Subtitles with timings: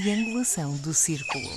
[0.00, 1.48] triangulação do círculo.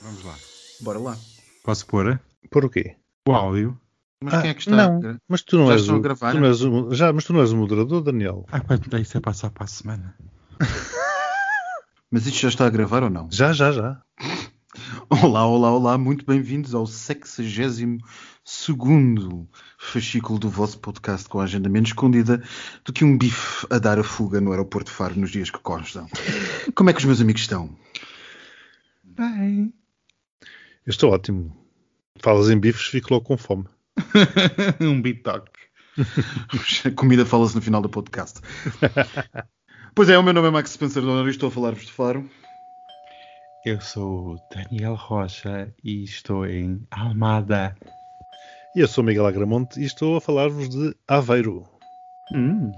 [0.00, 0.38] Vamos lá.
[0.80, 1.16] Bora lá.
[1.64, 2.20] Posso pôr
[2.50, 2.96] Por o quê?
[3.26, 3.80] o áudio?
[4.22, 4.76] Mas Ah, quem é que está?
[4.76, 6.32] Não, mas tu não Já és estão a o, gravar?
[6.32, 8.46] tu não és o- já, mas tu não és o moderador, Daniel.
[8.52, 10.16] Ah, pá, isso é passar para a semana.
[12.14, 13.26] Mas isto já está a gravar ou não?
[13.32, 14.02] Já, já, já.
[15.08, 18.00] Olá, olá, olá, muito bem-vindos ao 62
[18.44, 19.48] segundo
[19.78, 22.42] fascículo do vosso podcast com a agenda menos escondida
[22.84, 25.58] do que um bife a dar a fuga no aeroporto de Faro nos dias que
[25.58, 26.08] constam.
[26.74, 27.76] Como é que os meus amigos estão?
[29.02, 29.72] Bem.
[30.86, 31.56] Eu estou ótimo.
[32.16, 33.64] Falas em bifes, fico logo com fome.
[34.80, 35.60] um bitoque.
[36.86, 38.40] A comida fala-se no final do podcast.
[39.94, 42.28] Pois é, o meu nome é Max Spencer Donner e estou a falar-vos de Faro.
[43.64, 47.76] Eu sou o Daniel Rocha e estou em Almada.
[48.74, 51.64] E eu sou Miguel Agramonte e estou a falar-vos de Aveiro.
[52.34, 52.72] Hum.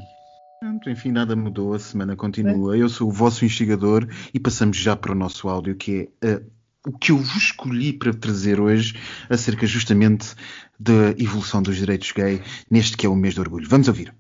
[0.61, 2.77] Pronto, Enfim, nada mudou, a semana continua.
[2.77, 6.43] Eu sou o vosso instigador e passamos já para o nosso áudio, que é eh,
[6.87, 8.95] o que eu vos escolhi para trazer hoje
[9.31, 10.35] acerca justamente
[10.79, 13.67] da evolução dos direitos gay neste que é o mês de orgulho.
[13.71, 14.15] Vamos ouvir.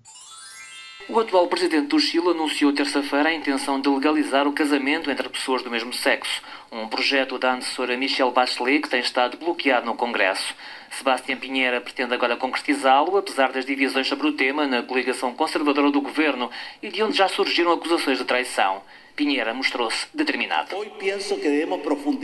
[1.06, 5.62] O atual presidente do Chile anunciou terça-feira a intenção de legalizar o casamento entre pessoas
[5.62, 6.40] do mesmo sexo,
[6.72, 10.54] um projeto da antecessora Michelle Bachelet que tem estado bloqueado no Congresso.
[10.90, 16.00] Sebastião Pinheira pretende agora concretizá-lo, apesar das divisões sobre o tema na coligação conservadora do
[16.00, 16.50] governo
[16.82, 18.80] e de onde já surgiram acusações de traição.
[19.14, 20.74] Pinheira mostrou-se determinado.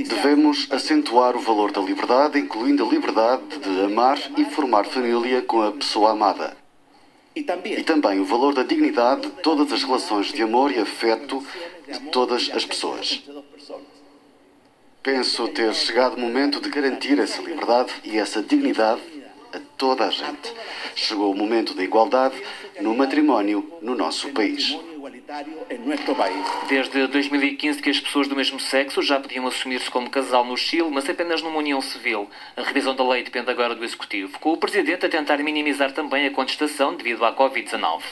[0.08, 5.60] Devemos acentuar o valor da liberdade, incluindo a liberdade de amar e formar família com
[5.60, 6.59] a pessoa amada.
[7.40, 10.78] Y también E também o valor da dignidade de todas as relações de amor e
[10.78, 11.42] afeto
[11.88, 13.22] de todas as pessoas.
[15.02, 19.00] Penso ter chegado o momento de garantir essa liberdade e essa dignidade
[19.54, 20.52] a toda a gente.
[20.94, 22.36] Chegou o momento da igualdade
[22.78, 24.76] no matrimónio no nosso país.
[26.68, 30.90] Desde 2015 que as pessoas do mesmo sexo já podiam assumir-se como casal no Chile,
[30.90, 32.28] mas apenas numa união civil.
[32.56, 36.26] A revisão da lei depende agora do Executivo, com o Presidente a tentar minimizar também
[36.26, 38.02] a contestação devido à Covid-19.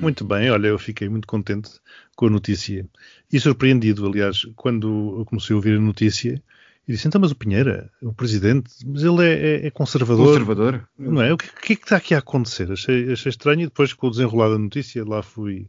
[0.00, 1.70] Muito bem, olha, eu fiquei muito contente
[2.16, 2.84] com a notícia
[3.32, 6.42] e surpreendido, aliás, quando eu comecei a ouvir a notícia
[6.86, 10.88] e disse, então, mas o Pinheira, o presidente, mas ele é, é- é conservador, Conservador?
[10.98, 11.32] não é?
[11.32, 12.70] O que, que é que está aqui a acontecer?
[12.70, 15.68] Achei, achei estranho e depois com o desenrolar da notícia lá fui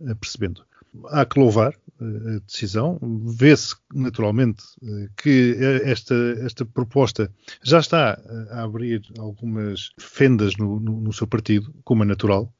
[0.00, 0.62] eh, percebendo.
[1.10, 2.98] Há que louvar eh, a decisão.
[3.24, 7.30] Vê-se naturalmente eh, que esta, esta proposta
[7.62, 12.52] já está a abrir algumas fendas no, no- no seu partido, como é natural.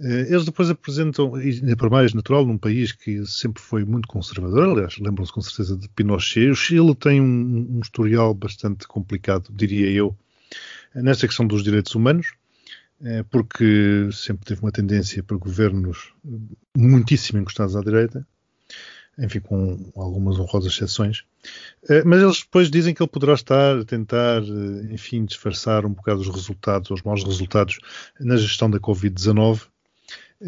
[0.00, 4.68] Eh, Eles depois apresentam, ainda por mais natural, num país que sempre foi muito conservador,
[4.70, 6.50] aliás, lembram-se com certeza de Pinochet.
[6.50, 10.16] O Chile tem um, um historial bastante complicado, diria eu,
[10.94, 12.32] nesta questão dos direitos humanos,
[13.02, 16.12] eh, porque sempre teve uma tendência para governos
[16.76, 18.26] muitíssimo encostados à direita,
[19.18, 21.24] enfim, com algumas honrosas exceções.
[21.88, 24.42] Eh, Mas eles depois dizem que ele poderá estar a tentar,
[24.90, 27.78] enfim, disfarçar um bocado os resultados, os maus resultados
[28.18, 29.62] na gestão da Covid-19.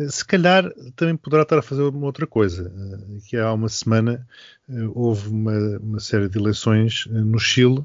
[0.08, 4.26] Se calhar também poderá estar a fazer uma outra coisa, eh, que há uma semana
[4.68, 7.84] eh, houve uma, uma série de eleições eh, no Chile,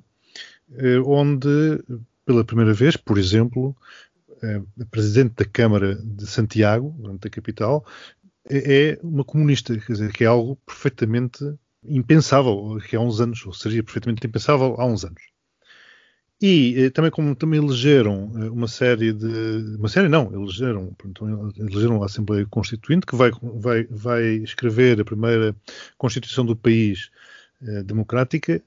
[1.06, 1.84] onde,
[2.26, 3.76] pela primeira vez, por exemplo,
[4.80, 7.84] a Presidente da Câmara de Santiago, da capital,
[8.48, 11.44] é é uma comunista, quer dizer, que é algo perfeitamente
[11.84, 15.24] impensável que há uns anos, ou seria perfeitamente impensável há uns anos.
[16.42, 21.28] E eh, também como também elegeram eh, uma série de uma série não, elegeram, pronto,
[21.58, 25.56] elegeram a Assembleia Constituinte que vai vai vai escrever a primeira
[25.98, 27.10] Constituição do país
[27.62, 28.62] eh, democrática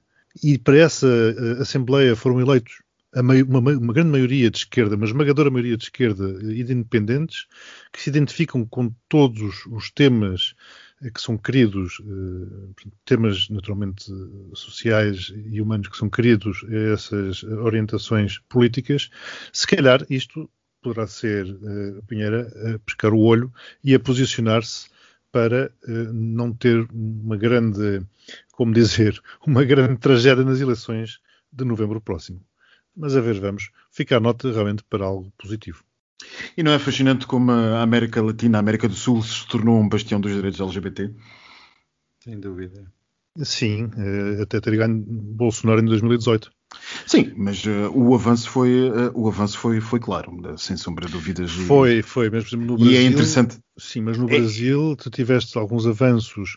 [0.44, 2.82] e para essa eh, Assembleia foram eleitos
[3.14, 7.46] uma, uma grande maioria de esquerda, uma esmagadora maioria de esquerda e de independentes
[7.92, 10.54] que se identificam com todos os temas
[11.10, 14.04] que são queridos, eh, temas naturalmente
[14.54, 19.10] sociais e humanos que são queridos a essas orientações políticas,
[19.52, 20.48] se calhar isto
[20.82, 24.88] poderá ser eh, Pinheira a pescar o olho e a posicionar-se
[25.30, 28.04] para eh, não ter uma grande,
[28.52, 32.44] como dizer, uma grande tragédia nas eleições de novembro próximo.
[32.94, 33.70] Mas a ver, vamos.
[33.90, 35.82] Fica a nota realmente para algo positivo.
[36.56, 39.88] E não é fascinante como a América Latina, a América do Sul, se tornou um
[39.88, 41.10] bastião dos direitos LGBT?
[42.20, 42.90] Sem dúvida.
[43.42, 46.52] Sim, eh, até ter ganho Bolsonaro em 2018.
[47.06, 51.12] Sim, mas eh, o avanço foi, eh, o avanço foi, foi claro, sem sombra de
[51.12, 51.50] dúvidas.
[51.50, 52.98] E- Foi, foi, por exemplo, no E Brasil.
[52.98, 53.58] é interessante.
[53.78, 56.56] Sim, mas no É- Brasil tu tiveste alguns avanços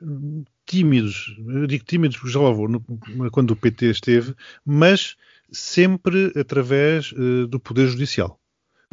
[0.00, 2.82] hum, tímidos, eu digo tímidos porque já lá vou, no-
[3.30, 4.34] quando o PT esteve,
[4.64, 5.16] mas
[5.52, 8.40] sempre através eh, do Poder Judicial.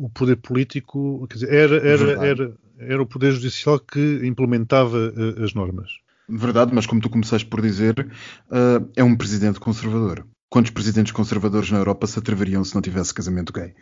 [0.02, 5.44] O poder político, quer dizer, era, era, era, era o poder judicial que implementava uh,
[5.44, 5.92] as normas.
[6.28, 10.26] Verdade, mas como tu começaste por dizer, uh, é um presidente conservador.
[10.50, 13.76] Quantos presidentes conservadores na Europa se atreveriam se não tivesse casamento gay?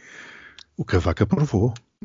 [0.76, 1.74] O Cavaco aprovou.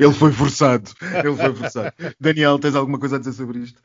[0.00, 0.90] Ele foi forçado.
[1.24, 1.92] Ele foi forçado.
[2.20, 3.80] Daniel, tens alguma coisa a dizer sobre isto?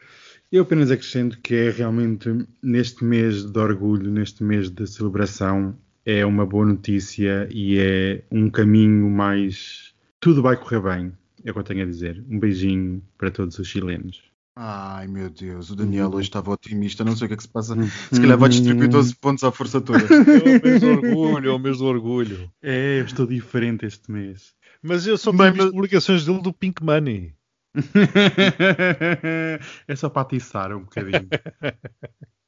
[0.51, 2.29] Eu apenas acrescento que é realmente
[2.61, 8.49] neste mês de orgulho, neste mês de celebração, é uma boa notícia e é um
[8.49, 9.93] caminho mais.
[10.19, 11.13] Tudo vai correr bem,
[11.43, 12.23] é o que eu tenho a dizer.
[12.29, 14.33] Um beijinho para todos os chilenos.
[14.55, 17.49] Ai meu Deus, o Daniel hoje estava otimista, não sei o que é que se
[17.49, 17.75] passa.
[18.11, 20.03] Se calhar vai distribuir 12 pontos à força toda.
[20.13, 22.51] É o mês do orgulho, é o mês do orgulho.
[22.61, 24.53] É, eu estou diferente este mês.
[24.81, 27.33] Mas eu só tenho visto publicações dele do Pink Money.
[29.87, 31.27] é só para atiçar um bocadinho.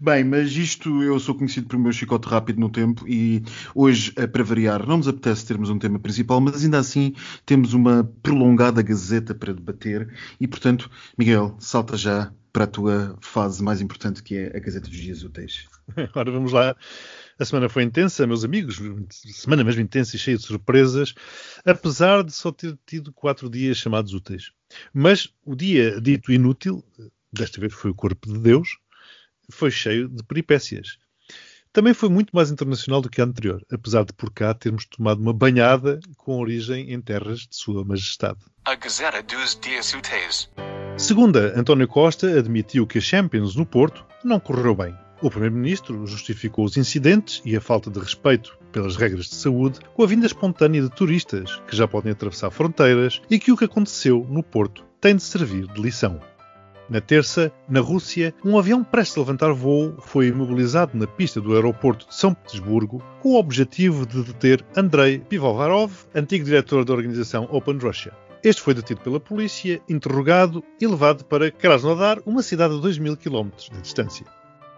[0.00, 3.42] Bem, mas isto eu sou conhecido por meu chicote rápido no tempo e
[3.74, 7.14] hoje, eh, para variar, não nos apetece termos um tema principal, mas ainda assim
[7.44, 10.08] temos uma prolongada gazeta para debater
[10.40, 14.88] e, portanto, Miguel, salta já para a tua fase mais importante que é a Gazeta
[14.88, 15.66] dos Dias Úteis.
[16.14, 16.76] Ora, vamos lá.
[17.38, 18.80] A semana foi intensa, meus amigos,
[19.10, 21.14] semana mesmo intensa e cheia de surpresas,
[21.64, 24.50] apesar de só ter tido quatro dias chamados úteis.
[24.92, 26.84] Mas o dia dito inútil,
[27.32, 28.78] desta vez foi o corpo de Deus,
[29.50, 30.98] foi cheio de peripécias.
[31.72, 35.20] Também foi muito mais internacional do que a anterior, apesar de por cá termos tomado
[35.20, 38.40] uma banhada com origem em terras de Sua Majestade.
[38.64, 40.50] A Gazeta dos Dias Úteis.
[40.96, 44.94] Segunda, António Costa admitiu que a Champions no Porto não correu bem.
[45.20, 50.02] O Primeiro-Ministro justificou os incidentes e a falta de respeito pelas regras de saúde com
[50.02, 54.26] a vinda espontânea de turistas que já podem atravessar fronteiras e que o que aconteceu
[54.28, 56.20] no Porto tem de servir de lição.
[56.88, 61.54] Na terça, na Rússia, um avião prestes a levantar voo foi imobilizado na pista do
[61.54, 67.46] aeroporto de São Petersburgo com o objetivo de deter Andrei Pivovarov, antigo diretor da organização
[67.52, 68.12] Open Russia.
[68.42, 73.18] Este foi detido pela polícia, interrogado e levado para Krasnodar, uma cidade a 2 mil
[73.18, 74.24] km de distância.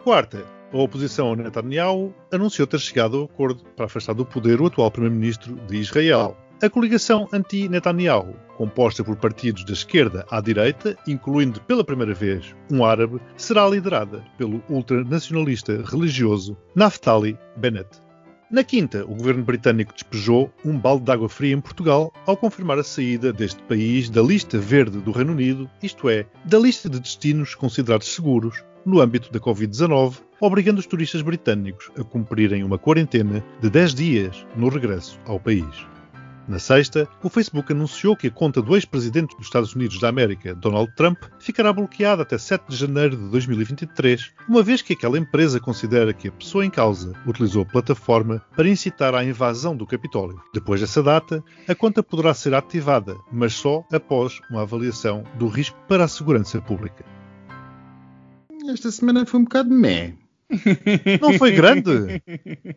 [0.02, 4.66] Quarta, a oposição ao Netanyahu anunciou ter chegado ao acordo para afastar do poder o
[4.66, 6.36] atual primeiro-ministro de Israel.
[6.62, 12.84] A coligação anti-Netanyahu, composta por partidos da esquerda à direita, incluindo pela primeira vez um
[12.84, 17.88] árabe, será liderada pelo ultranacionalista religioso Naftali Bennett.
[18.50, 22.78] Na quinta, o governo britânico despejou um balde de água fria em Portugal ao confirmar
[22.78, 27.00] a saída deste país da lista verde do Reino Unido, isto é, da lista de
[27.00, 33.42] destinos considerados seguros no âmbito da Covid-19, obrigando os turistas britânicos a cumprirem uma quarentena
[33.62, 35.86] de 10 dias no regresso ao país.
[36.50, 40.52] Na sexta, o Facebook anunciou que a conta do ex-presidente dos Estados Unidos da América,
[40.52, 45.60] Donald Trump, ficará bloqueada até 7 de janeiro de 2023, uma vez que aquela empresa
[45.60, 50.40] considera que a pessoa em causa utilizou a plataforma para incitar à invasão do Capitólio.
[50.52, 55.78] Depois dessa data, a conta poderá ser ativada, mas só após uma avaliação do risco
[55.86, 57.04] para a segurança pública.
[58.68, 60.19] Esta semana foi um bocado meh.
[61.20, 62.22] Não foi grande?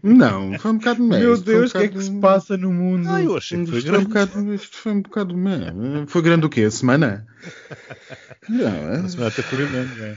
[0.04, 1.28] Não, foi um bocado médio.
[1.28, 3.10] Meu Deus, o um que é que se passa no mundo?
[3.10, 4.06] Ah, eu achei que foi isto grande.
[4.06, 5.74] Foi um bocado, isto foi um bocado médio.
[6.08, 6.62] Foi grande o quê?
[6.62, 7.28] A semana?
[8.48, 9.00] Não, é?
[9.00, 10.16] A semana está por grande, é.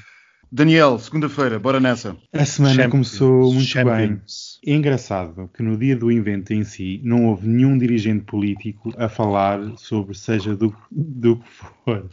[0.52, 2.16] Daniel, segunda-feira, bora nessa.
[2.32, 3.18] A semana Champions.
[3.18, 4.60] começou muito Champions.
[4.62, 4.74] bem.
[4.74, 9.08] É engraçado que no dia do evento em si não houve nenhum dirigente político a
[9.08, 11.48] falar sobre seja do, do que
[11.84, 12.08] for.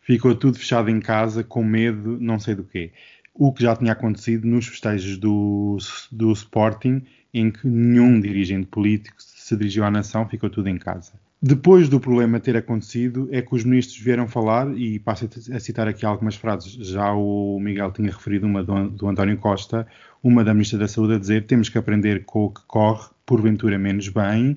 [0.00, 2.92] Ficou tudo fechado em casa com medo, não sei do quê
[3.38, 5.76] o que já tinha acontecido nos festejos do,
[6.10, 7.02] do Sporting,
[7.32, 11.12] em que nenhum dirigente político se dirigiu à nação, ficou tudo em casa.
[11.40, 15.86] Depois do problema ter acontecido, é que os ministros vieram falar, e passo a citar
[15.86, 19.86] aqui algumas frases, já o Miguel tinha referido uma do, do António Costa,
[20.22, 23.78] uma da Ministra da Saúde a dizer temos que aprender com o que corre, porventura
[23.78, 24.56] menos bem,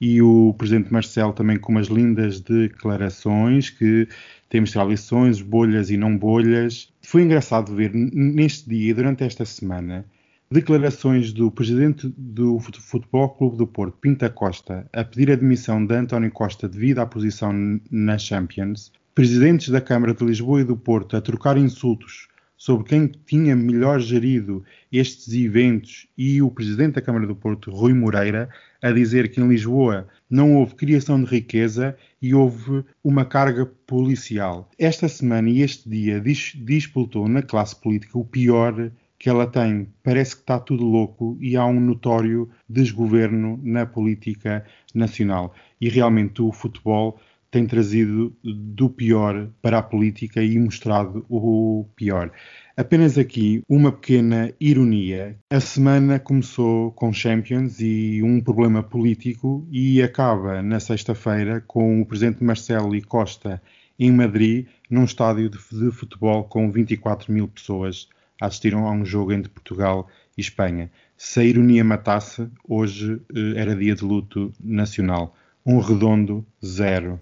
[0.00, 4.08] e o Presidente Marcelo também com umas lindas declarações que
[4.48, 6.89] temos de tirar lições, bolhas e não bolhas.
[7.10, 10.06] Foi engraçado ver neste dia, durante esta semana,
[10.48, 15.92] declarações do Presidente do Futebol Clube do Porto, Pinta Costa, a pedir a demissão de
[15.92, 17.52] António Costa devido à posição
[17.90, 22.28] na Champions, presidentes da Câmara de Lisboa e do Porto a trocar insultos
[22.60, 24.62] sobre quem tinha melhor gerido
[24.92, 28.50] estes eventos e o Presidente da Câmara do Porto, Rui Moreira,
[28.82, 34.68] a dizer que em Lisboa não houve criação de riqueza e houve uma carga policial.
[34.78, 39.88] Esta semana e este dia dis disputou na classe política o pior que ela tem.
[40.02, 45.54] Parece que está tudo louco e há um notório desgoverno na política nacional.
[45.80, 47.18] E realmente o futebol
[47.50, 52.30] tem trazido do pior para a política e mostrado o pior.
[52.76, 55.36] Apenas aqui uma pequena ironia.
[55.50, 62.06] A semana começou com Champions e um problema político e acaba na sexta-feira com o
[62.06, 63.60] presidente Marcelo e Costa
[63.98, 68.08] em Madrid, num estádio de, futebol com 24 mil pessoas
[68.40, 70.90] assistiram a um jogo entre Portugal e Espanha.
[71.16, 75.36] Se a ironia matasse, hoje eh, era dia de luto nacional.
[75.70, 77.18] Um redondo zero.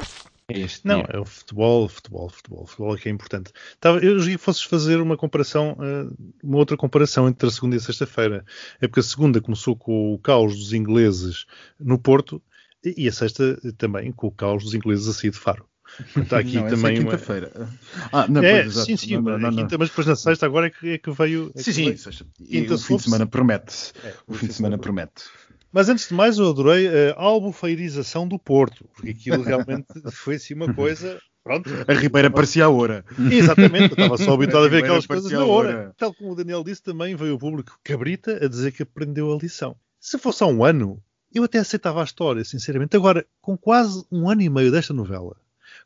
[0.50, 1.10] É este Não, dia.
[1.12, 3.52] é o futebol, futebol, futebol, futebol é que é importante.
[3.78, 6.06] Tava, eu já fosses fazer uma comparação, eh,
[6.42, 8.44] uma outra comparação entre a segunda e a sexta-feira.
[8.80, 11.44] É porque a segunda começou com o caos dos ingleses
[11.78, 12.40] no Porto
[12.82, 15.66] e a sexta também com o caos dos ingleses a sair de Faro.
[16.14, 17.10] Portanto, Está aqui não, essa também é uma...
[17.10, 17.52] quinta-feira.
[18.10, 20.70] Ah, não, É, pois, sim, sim, Não, não, quinta, mas depois na sexta agora é
[20.70, 21.52] que, é que veio...
[21.54, 22.26] é Sim, que sim, veio- sexta.
[22.38, 23.92] Quinta o fim de semana promete.
[24.02, 25.24] É, O fim de semana promete.
[25.78, 30.54] Mas antes de mais, eu adorei a albufeirização do Porto, porque aquilo realmente foi assim
[30.54, 31.22] uma coisa.
[31.44, 31.70] Pronto.
[31.86, 33.04] A Ribeira parecia a hora.
[33.30, 35.68] Exatamente, eu estava só habituado a ver Ribeira aquelas coisas na a hora.
[35.68, 35.94] hora.
[35.96, 39.38] Tal como o Daniel disse, também veio o público cabrita a dizer que aprendeu a
[39.40, 39.76] lição.
[40.00, 41.00] Se fosse há um ano,
[41.32, 42.96] eu até aceitava a história, sinceramente.
[42.96, 45.36] Agora, com quase um ano e meio desta novela,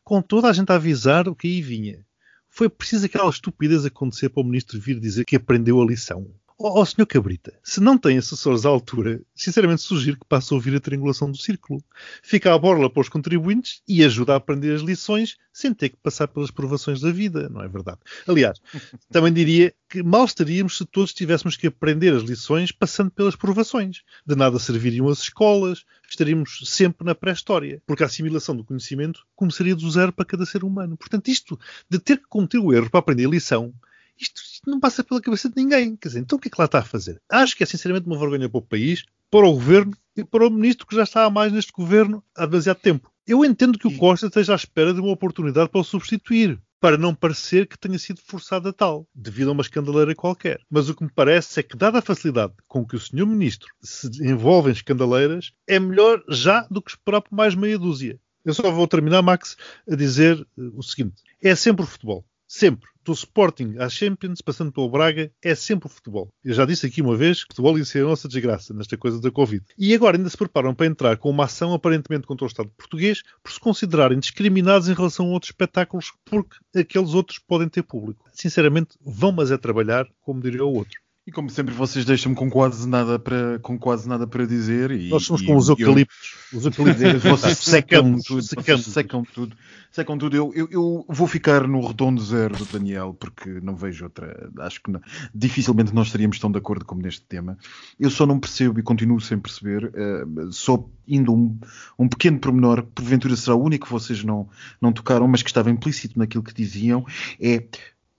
[0.02, 2.02] com toda a gente a avisar o que aí vinha,
[2.48, 6.30] foi preciso aquela estupidez acontecer para o ministro vir dizer que aprendeu a lição.
[6.64, 10.56] Ó oh, senhor Cabrita, se não tem assessores à altura, sinceramente sugiro que passe a
[10.56, 11.82] ouvir a triangulação do círculo.
[12.22, 15.96] Fica à borla para os contribuintes e ajuda a aprender as lições sem ter que
[15.96, 17.98] passar pelas provações da vida, não é verdade?
[18.28, 18.60] Aliás,
[19.10, 24.02] também diria que mal estaríamos se todos tivéssemos que aprender as lições passando pelas provações.
[24.24, 29.74] De nada serviriam as escolas, estaríamos sempre na pré-história, porque a assimilação do conhecimento começaria
[29.74, 30.96] do zero para cada ser humano.
[30.96, 31.58] Portanto, isto
[31.90, 33.74] de ter que cometer o erro para aprender a lição,
[34.22, 35.96] isto, isto não passa pela cabeça de ninguém.
[35.96, 37.20] Quer dizer, então o que é que lá está a fazer?
[37.30, 40.50] Acho que é sinceramente uma vergonha para o país, para o governo e para o
[40.50, 43.10] ministro que já está há mais neste governo há demasiado tempo.
[43.26, 46.98] Eu entendo que o Costa esteja à espera de uma oportunidade para o substituir, para
[46.98, 50.60] não parecer que tenha sido forçado a tal, devido a uma escandaleira qualquer.
[50.68, 53.72] Mas o que me parece é que, dada a facilidade com que o senhor ministro
[53.80, 58.18] se envolve em escandaleiras, é melhor já do que esperar por mais meia dúzia.
[58.44, 59.56] Eu só vou terminar, Max,
[59.88, 62.24] a dizer eh, o seguinte: é sempre o futebol.
[62.54, 62.90] Sempre.
[63.02, 66.30] Do Sporting à Champions, passando pelo Braga, é sempre o futebol.
[66.44, 68.94] Eu já disse aqui uma vez que o futebol ia ser a nossa desgraça nesta
[68.98, 69.64] coisa da Covid.
[69.78, 73.22] E agora ainda se preparam para entrar com uma ação aparentemente contra o Estado português
[73.42, 78.28] por se considerarem discriminados em relação a outros espetáculos porque aqueles outros podem ter público.
[78.34, 81.00] Sinceramente, vão mas é trabalhar, como diria o outro.
[81.24, 84.90] E como sempre, vocês deixam-me com quase nada para, com quase nada para dizer.
[84.90, 86.34] E, Nós somos e- como os eu- eucaliptos.
[86.52, 87.22] Os eucaliptos.
[87.22, 88.84] Vocês secam tudo, secamos.
[88.86, 89.56] secam tudo,
[89.92, 90.36] secam tudo.
[90.36, 94.50] Eu, eu, eu vou ficar no redondo zero do Daniel, porque não vejo outra.
[94.58, 95.00] Acho que não-
[95.32, 97.56] dificilmente nós estaríamos tão de acordo como neste tema.
[98.00, 101.56] Eu só não percebo e continuo sem perceber, eh, só indo um,
[101.96, 104.48] um pequeno pormenor, porventura será o único que vocês não,
[104.80, 107.06] não tocaram, mas que estava implícito naquilo que diziam,
[107.40, 107.62] é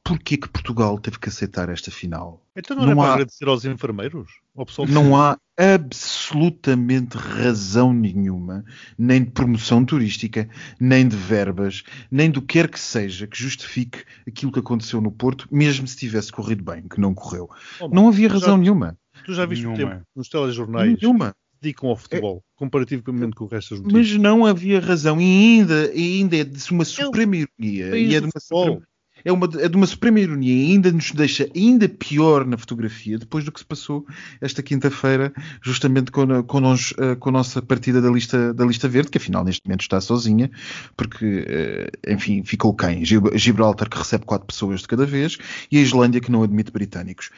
[0.04, 2.42] porquê que Portugal teve que aceitar esta final?
[2.56, 4.30] Então não, era Não para há- agradecer aos enfermeiros?
[4.56, 8.64] Ao pessoal Não há absolutamente razão nenhuma,
[8.98, 10.48] nem de promoção turística,
[10.80, 15.12] nem de verbas, nem do que quer que seja que justifique aquilo que aconteceu no
[15.12, 17.50] Porto, mesmo se tivesse corrido bem, que não correu.
[17.80, 18.98] Oh, Não havia tu já- razão nenhuma.
[19.26, 19.92] Tu já viste o Nenhuma.
[19.96, 21.28] tempo nos telejornais que Nenhuma.
[21.30, 24.20] se dedicam ao futebol, comparativamente com o resto das Mas notícias.
[24.22, 25.20] não havia razão.
[25.22, 25.24] E
[25.60, 27.98] ainda, e ainda é de uma suprema ironia.
[27.98, 28.64] E é de uma futebol.
[28.66, 28.88] suprema-
[29.26, 33.18] é, uma, é de uma suprema ironia e ainda nos deixa ainda pior na fotografia
[33.18, 34.06] depois do que se passou
[34.42, 38.88] esta quinta-feira, justamente com com, nós, eh, com a nossa partida da lista, da lista
[38.88, 40.50] verde, que afinal neste momento está sozinha,
[40.96, 43.04] porque, eh, enfim, ficou quem?
[43.06, 45.38] Gib- Gibraltar, que recebe quatro pessoas de cada vez,
[45.72, 47.30] e a Islândia, que não admite britânicos.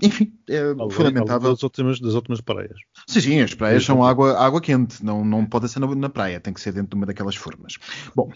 [0.00, 1.48] Enfim, é lamentável.
[1.48, 2.78] além Das últimas, das últimas praias.
[3.06, 6.40] Sim, sim, as praias são água, água quente, não, não pode ser na, na praia,
[6.40, 7.78] tem que ser dentro de uma daquelas formas.
[8.14, 8.30] Bom,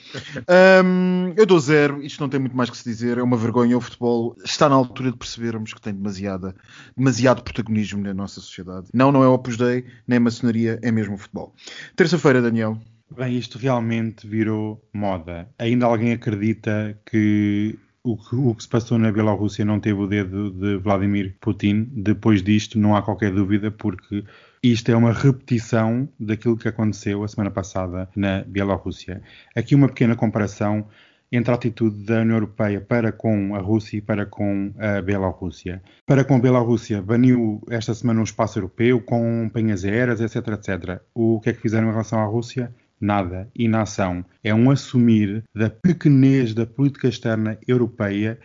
[0.85, 3.77] hum, eu dou zero, isto não tem muito mais que se dizer, é uma vergonha.
[3.77, 6.55] O futebol está na altura de percebermos que tem demasiada,
[6.97, 8.89] demasiado protagonismo na nossa sociedade.
[8.93, 11.55] Não, não é o Opus Dei, nem a maçonaria, é mesmo o futebol.
[11.97, 12.79] Terça-feira, Daniel.
[13.11, 15.49] Bem, isto realmente virou moda.
[15.59, 20.07] Ainda alguém acredita que o, que o que se passou na Bielorrússia não teve o
[20.07, 21.89] dedo de Vladimir Putin?
[21.93, 24.25] Depois disto, não há qualquer dúvida, porque
[24.63, 29.23] isto é uma repetição daquilo que aconteceu a semana passada na Bielorrússia.
[29.55, 30.87] Aqui uma pequena comparação
[31.33, 35.83] entre a atitude da União Europeia para com a Rússia e para com a Bielorrússia.
[36.07, 41.01] Para com a Bielorrússia, baniu esta semana um espaço europeu com penhas aéreas, etc, etc.
[41.13, 42.73] O que é que fizeram em relação à Rússia?
[43.01, 43.49] Nada.
[43.55, 44.25] Inação.
[44.43, 48.39] É um assumir da pequenez da política externa europeia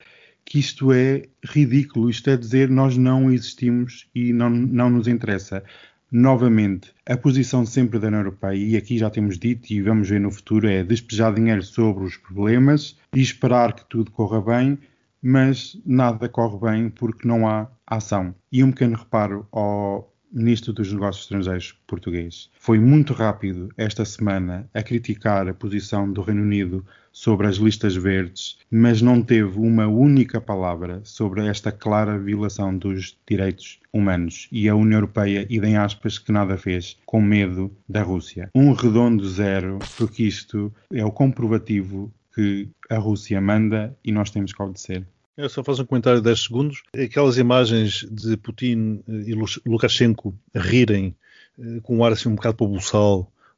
[0.45, 2.09] que isto é ridículo.
[2.09, 5.63] Isto é dizer nós não existimos e não, não nos interessa.
[6.11, 10.19] Novamente, a posição sempre da União Europeia, e aqui já temos dito e vamos ver
[10.19, 14.77] no futuro, é despejar dinheiro sobre os problemas e esperar que tudo corra bem,
[15.21, 18.35] mas nada corre bem porque não há ação.
[18.51, 22.49] E um pequeno reparo ao Ministro dos Negócios Estrangeiros português.
[22.57, 27.95] Foi muito rápido esta semana a criticar a posição do Reino Unido sobre as listas
[27.95, 34.47] verdes, mas não teve uma única palavra sobre esta clara violação dos direitos humanos.
[34.51, 38.49] E a União Europeia, idem aspas, que nada fez, com medo da Rússia.
[38.55, 44.53] Um redondo zero, porque isto é o comprovativo que a Rússia manda e nós temos
[44.53, 45.05] que obedecer.
[45.41, 46.83] Eu só faço um comentário de 10 segundos.
[46.93, 49.33] Aquelas imagens de Putin e
[49.65, 51.15] Lukashenko rirem
[51.59, 52.67] eh, com um ar assim um bocado para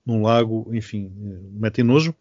[0.05, 2.15] num lago, enfim, eh, metem nojo.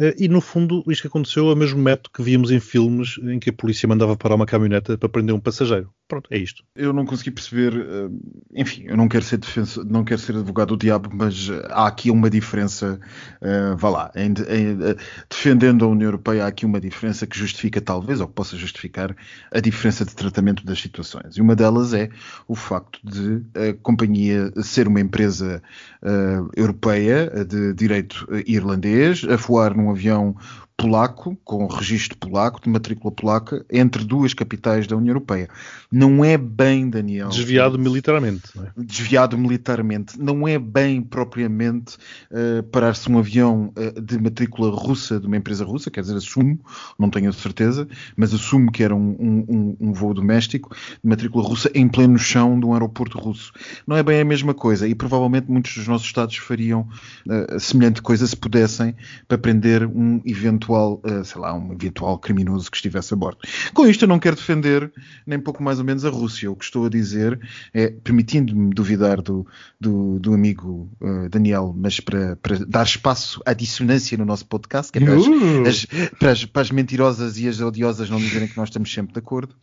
[0.00, 3.18] Eh, e no fundo, isto que aconteceu é o mesmo método que víamos em filmes
[3.22, 5.92] em que a polícia mandava parar uma caminhoneta para prender um passageiro.
[6.08, 6.64] Pronto, é isto.
[6.74, 8.08] Eu não consegui perceber, eh,
[8.54, 11.86] enfim, eu não quero ser defensor, não quero ser advogado do diabo, mas eh, há
[11.86, 12.98] aqui uma diferença,
[13.42, 14.78] uh, vá lá, em, em,
[15.28, 19.14] defendendo a União Europeia há aqui uma diferença que justifica talvez, ou que possa justificar
[19.52, 21.36] a diferença de tratamento das situações.
[21.36, 22.08] E uma delas é
[22.48, 25.62] o facto de a companhia ser uma empresa
[26.02, 30.34] uh, europeia de direito irlandês, a voar num avião
[30.80, 35.48] polaco, com registro polaco, de matrícula polaca, entre duas capitais da União Europeia.
[35.92, 37.28] Não é bem, Daniel.
[37.28, 38.44] Desviado militarmente.
[38.54, 38.72] Não é?
[38.78, 40.18] Desviado militarmente.
[40.18, 41.96] Não é bem propriamente
[42.30, 46.58] uh, parar-se um avião uh, de matrícula russa, de uma empresa russa, quer dizer, assumo,
[46.98, 51.70] não tenho certeza, mas assumo que era um, um, um voo doméstico de matrícula russa
[51.74, 53.52] em pleno chão de um aeroporto russo.
[53.86, 56.88] Não é bem a mesma coisa e provavelmente muitos dos nossos Estados fariam
[57.28, 58.94] uh, semelhante coisa se pudessem
[59.28, 63.38] para prender um eventual eventual, uh, sei lá, um eventual criminoso que estivesse a bordo.
[63.74, 64.90] Com isto eu não quero defender
[65.26, 66.50] nem pouco mais ou menos a Rússia.
[66.50, 67.38] O que estou a dizer
[67.74, 69.46] é, permitindo-me duvidar do,
[69.80, 74.92] do, do amigo uh, Daniel, mas para, para, dar espaço à dissonância no nosso podcast,
[74.92, 75.66] que é para as, Uh!
[75.68, 75.86] as-
[76.18, 79.18] para as- para as mentirosas e as odiosas não dizerem que nós estamos sempre de
[79.18, 79.54] acordo.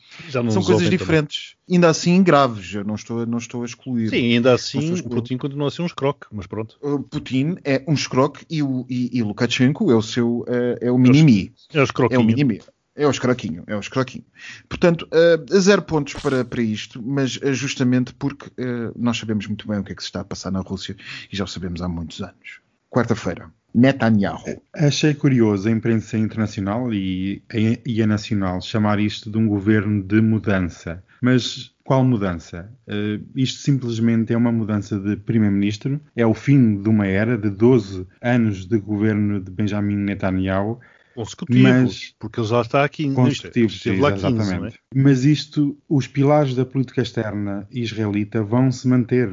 [0.52, 1.56] São coisas diferentes.
[1.70, 4.06] Ainda assim graves, eu não estou, não estou a excluir.
[4.10, 4.22] também.
[4.30, 6.78] Sim, ainda assim o Putin continua a ser um escroque, mas pronto.
[6.82, 10.90] Uh, Putin é um escroque e, o, e, e Lukashenko é o seu uh, é
[10.90, 11.54] o mini-mi.
[11.74, 12.20] É o escroquinho.
[12.20, 12.60] É o mini-mi.
[12.96, 14.26] É o escroquinho, é o escroquinho.
[14.68, 19.68] Portanto, uh, zero pontos para, para isto, mas uh, justamente porque uh, nós sabemos muito
[19.68, 20.96] bem o que é que se está a passar na Rússia
[21.32, 22.60] e já o sabemos há muitos anos.
[22.90, 24.60] Quarta-feira, Netanyahu.
[24.74, 27.44] Achei curioso a imprensa internacional e,
[27.86, 31.04] e a nacional chamar isto de um governo de mudança.
[31.22, 32.70] Mas qual mudança?
[32.86, 37.50] Eh, isto simplesmente é uma mudança de primeiro-ministro, é o fim de uma era de
[37.50, 40.80] 12 anos de governo de Benjamin Netanyahu,
[41.16, 43.12] Consecutivos, Mas- porque ele já está aqui.
[43.12, 44.34] consecutivos, Esteve lá 15, não é?
[44.44, 44.80] exatamente.
[44.94, 49.28] Mas isto, os pilares da política externa israelita vão se manter.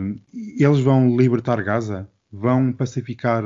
[0.59, 3.45] Eles vão libertar Gaza, vão pacificar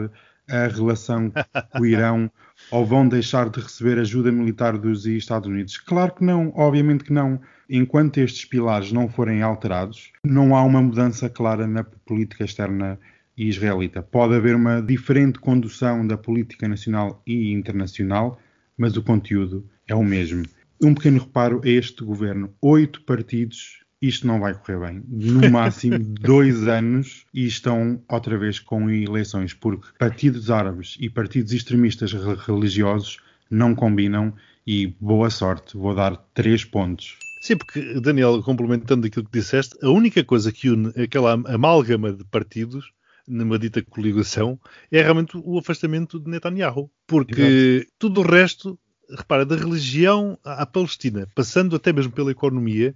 [0.49, 1.33] a relação
[1.73, 2.31] com o Irão
[2.71, 5.79] ou vão deixar de receber ajuda militar dos Estados Unidos?
[5.79, 7.41] Claro que não, obviamente que não.
[7.69, 12.99] Enquanto estes pilares não forem alterados, não há uma mudança clara na política externa
[13.37, 14.03] israelita.
[14.03, 18.39] Pode haver uma diferente condução da política nacional e internacional,
[18.77, 20.45] mas o conteúdo é o mesmo.
[20.83, 25.03] Um pequeno reparo a este governo: oito partidos, isto não vai correr bem.
[25.09, 31.53] No máximo dois anos e estão outra vez com eleições, porque partidos árabes e partidos
[31.53, 33.19] extremistas re- religiosos
[33.51, 34.33] não combinam.
[34.67, 37.17] E boa sorte, vou dar três pontos.
[37.41, 42.23] Sim, porque, Daniel, complementando aquilo que disseste, a única coisa que une aquela amálgama de
[42.25, 42.93] partidos
[43.27, 44.61] numa dita coligação
[44.93, 46.91] é realmente o afastamento de Netanyahu.
[47.07, 48.79] Porque tudo o resto,
[49.11, 52.95] repara, da religião à Palestina, passando até mesmo pela economia,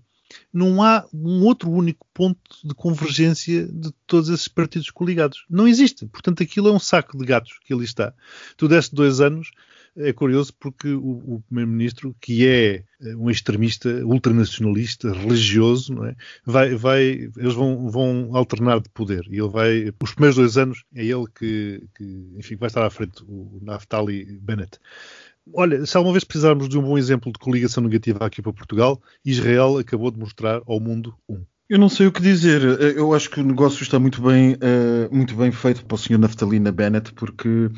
[0.53, 5.45] não há um outro único ponto de convergência de todos esses partidos coligados.
[5.49, 6.07] Não existe.
[6.07, 8.13] Portanto, aquilo é um saco de gatos que ali está.
[8.57, 9.51] Tu deste dois anos,
[9.97, 16.17] é curioso porque o, o primeiro-ministro, que é eh, um extremista ultranacionalista, religioso, não é?
[16.47, 17.03] vai, vai,
[17.37, 21.27] eles vão, vão alternar de poder e ele vai, os primeiros dois anos, é ele
[21.35, 22.05] que, que
[22.39, 24.79] enfim, vai estar à frente, o Naftali Bennett.
[25.55, 29.01] Olha, se alguma vez precisarmos de um bom exemplo de coligação negativa aqui para Portugal,
[29.25, 31.41] Israel acabou de mostrar ao mundo um.
[31.69, 32.61] Eu não sei o que dizer.
[32.81, 35.99] Eh, Eu acho que o negócio está muito bem, eh, muito bem feito para o
[35.99, 36.19] Sr.
[36.19, 37.71] Naftalina Bennett, porque,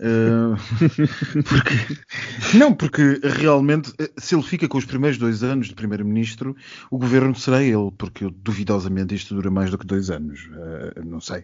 [0.00, 0.54] eh,
[1.48, 6.54] porque- não, porque realmente se ele fica com os primeiros dois anos de primeiro-ministro,
[6.90, 10.48] o governo será ele, porque duvidosamente isto dura mais do que dois anos.
[10.54, 11.42] Eh, não sei.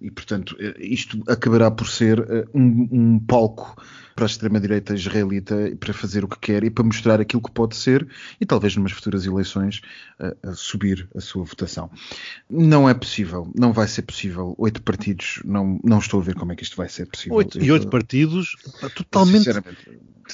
[0.00, 3.74] E portanto isto acabará por ser um, um palco
[4.20, 7.74] para a extrema-direita israelita para fazer o que quer e para mostrar aquilo que pode
[7.74, 8.06] ser
[8.38, 9.80] e talvez numas futuras eleições
[10.18, 11.90] a, a subir a sua votação.
[12.48, 14.54] Não é possível, não vai ser possível.
[14.58, 17.38] Oito partidos, não, não estou a ver como é que isto vai ser possível.
[17.38, 18.56] Oito, e oito partidos
[18.94, 19.48] totalmente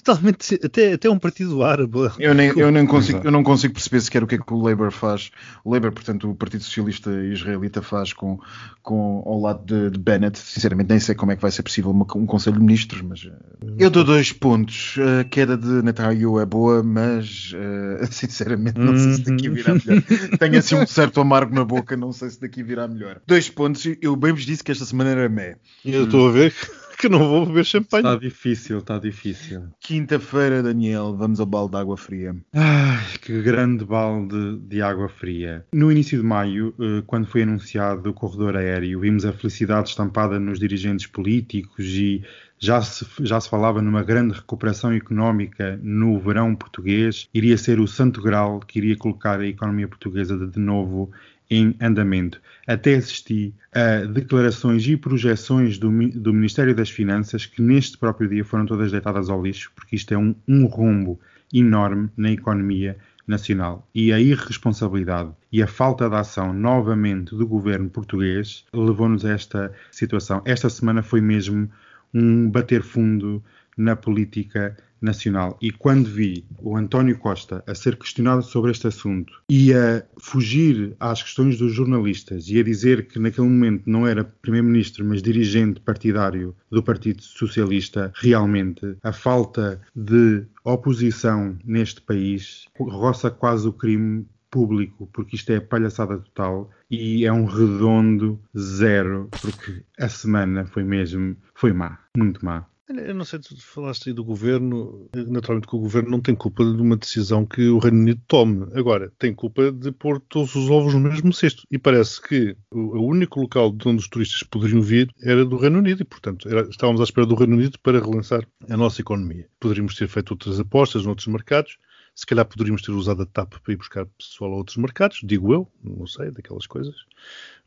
[0.02, 2.10] totalmente, até, até um partido árabe.
[2.18, 4.60] Eu nem, eu, nem consigo, eu não consigo perceber sequer o que é que o
[4.60, 5.30] Labour faz,
[5.64, 8.38] o Labour, portanto, o Partido Socialista Israelita faz com,
[8.82, 10.38] com ao lado de, de Bennett.
[10.38, 13.24] Sinceramente, nem sei como é que vai ser possível uma, um Conselho de Ministros, mas
[13.24, 13.32] uh,
[13.78, 14.96] eu dou dois pontos.
[15.20, 20.02] A queda de Netanyahu é boa, mas uh, sinceramente não sei se daqui virá melhor.
[20.38, 23.20] Tenho assim um certo amargo na boca, não sei se daqui virá melhor.
[23.26, 25.56] Dois pontos, eu bem vos disse que esta semana era mé.
[25.84, 26.54] Eu estou a ver
[26.98, 28.04] que não vou beber champanhe.
[28.04, 29.64] Está difícil, está difícil.
[29.80, 32.34] Quinta-feira, Daniel, vamos ao balde de água fria.
[32.54, 35.64] Ai, que grande balde de água fria.
[35.72, 40.40] No início de maio, eh, quando foi anunciado o corredor aéreo, vimos a felicidade estampada
[40.40, 42.22] nos dirigentes políticos e
[42.58, 47.28] já se, já se falava numa grande recuperação económica no verão português.
[47.34, 51.10] Iria ser o santo grau que iria colocar a economia portuguesa de novo
[51.50, 52.40] em andamento.
[52.66, 58.44] Até assisti a declarações e projeções do, do, Ministério das Finanças que neste próprio dia
[58.44, 61.20] foram todas deitadas ao lixo, porque isto é um, um rombo
[61.52, 63.88] enorme na economia nacional.
[63.94, 69.72] E a irresponsabilidade e a falta de ação novamente do governo português levou-nos a esta
[69.90, 70.42] situação.
[70.44, 71.70] Esta semana foi mesmo
[72.14, 73.42] um bater fundo
[73.76, 75.58] na política nacional.
[75.60, 80.96] E quando vi o António Costa a ser questionado sobre este assunto e a fugir
[80.98, 85.80] às questões dos jornalistas e a dizer que naquele momento não era primeiro-ministro, mas dirigente
[85.80, 94.26] partidário do Partido Socialista, realmente a falta de oposição neste país roça quase o crime
[94.50, 100.82] público, porque isto é palhaçada total e é um redondo zero, porque a semana foi
[100.82, 102.64] mesmo, foi má, muito má.
[102.88, 105.10] Eu não sei, tu falaste aí do governo.
[105.14, 108.66] Naturalmente que o governo não tem culpa de uma decisão que o Reino Unido tome.
[108.74, 111.64] Agora, tem culpa de pôr todos os ovos no mesmo cesto.
[111.68, 115.78] E parece que o, único local de onde os turistas poderiam vir era do Reino
[115.78, 116.02] Unido.
[116.02, 119.48] E, portanto, era, estávamos à espera do Reino Unido para relançar a nossa economia.
[119.58, 121.78] Poderíamos ter feito outras apostas noutros mercados.
[122.16, 125.52] Se calhar poderíamos ter usado a TAP para ir buscar pessoal a outros mercados, digo
[125.52, 126.96] eu, não sei, daquelas coisas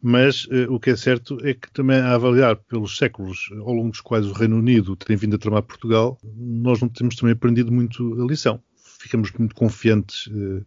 [0.01, 3.91] mas uh, o que é certo é que também a avaliar pelos séculos ao longo
[3.91, 7.71] dos quais o Reino Unido tem vindo a tramar Portugal, nós não temos também aprendido
[7.71, 8.61] muito a lição.
[8.99, 10.65] Ficamos muito confiantes uh,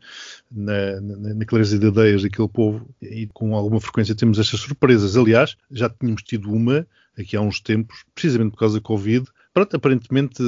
[0.50, 5.16] na, na, na, clareza de ideias daquele povo e com alguma frequência temos estas surpresas.
[5.16, 6.86] Aliás, já tínhamos tido uma
[7.18, 10.42] aqui há uns tempos, precisamente por causa da Covid, Pronto, aparentemente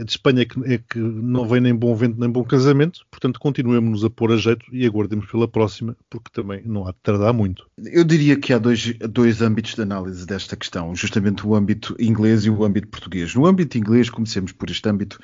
[0.00, 3.04] a de Espanha é que, é que, não vem nem bom vento nem bom casamento,
[3.10, 6.96] portanto continuemos-nos a pôr a jeito e aguardemos pela próxima, porque também não há de
[7.02, 7.66] tardar muito.
[7.76, 12.46] Eu diria que há dois, dois âmbitos de análise desta questão, justamente o âmbito inglês
[12.46, 13.34] e o âmbito português.
[13.34, 15.18] No âmbito inglês, comecemos por este âmbito,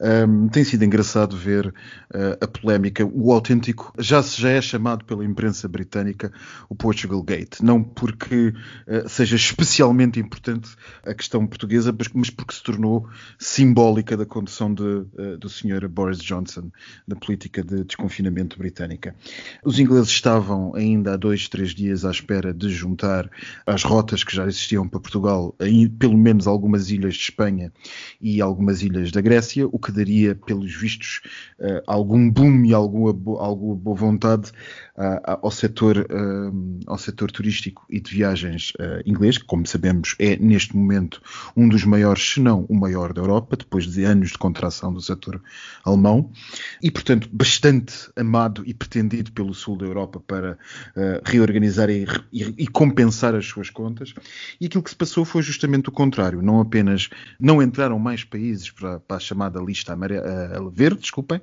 [0.00, 5.24] um, tem sido engraçado ver uh, a polémica, o autêntico, já, já é chamado pela
[5.24, 6.32] imprensa britânica
[6.68, 8.54] o Portugal Gate, não porque
[8.86, 10.70] uh, seja especialmente importante
[11.04, 15.88] a questão portuguesa, mas porque se tornou simbólica da condução de, uh, do Sr.
[15.88, 16.70] Boris Johnson
[17.06, 19.16] na política de desconfinamento britânica.
[19.64, 23.30] Os ingleses estavam ainda há dois, três dias à espera de juntar
[23.66, 27.72] as rotas que já existiam para Portugal, em, pelo menos algumas ilhas de Espanha
[28.20, 31.22] e algumas ilhas da Grécia, o que daria, pelos vistos,
[31.58, 34.50] uh, algum boom e alguma, alguma boa vontade
[34.96, 36.06] uh, ao, setor,
[36.86, 38.72] ao setor turístico e de viagens
[39.06, 41.22] inglês, que, como sabemos, é neste momento
[41.56, 45.00] um dos maiores, se não o maior da Europa, depois de anos de contração do
[45.00, 45.40] setor
[45.84, 46.30] alemão,
[46.82, 50.52] e, portanto, bastante amado e pretendido pelo sul da Europa para
[50.96, 54.12] uh, reorganizar e, e, e, compensar as suas contas.
[54.60, 56.42] E aquilo que se passou foi justamente o contrário.
[56.42, 57.08] Não apenas
[57.38, 61.40] não entraram mais países para, para a chamada lista amarela, uh, verde, desculpem,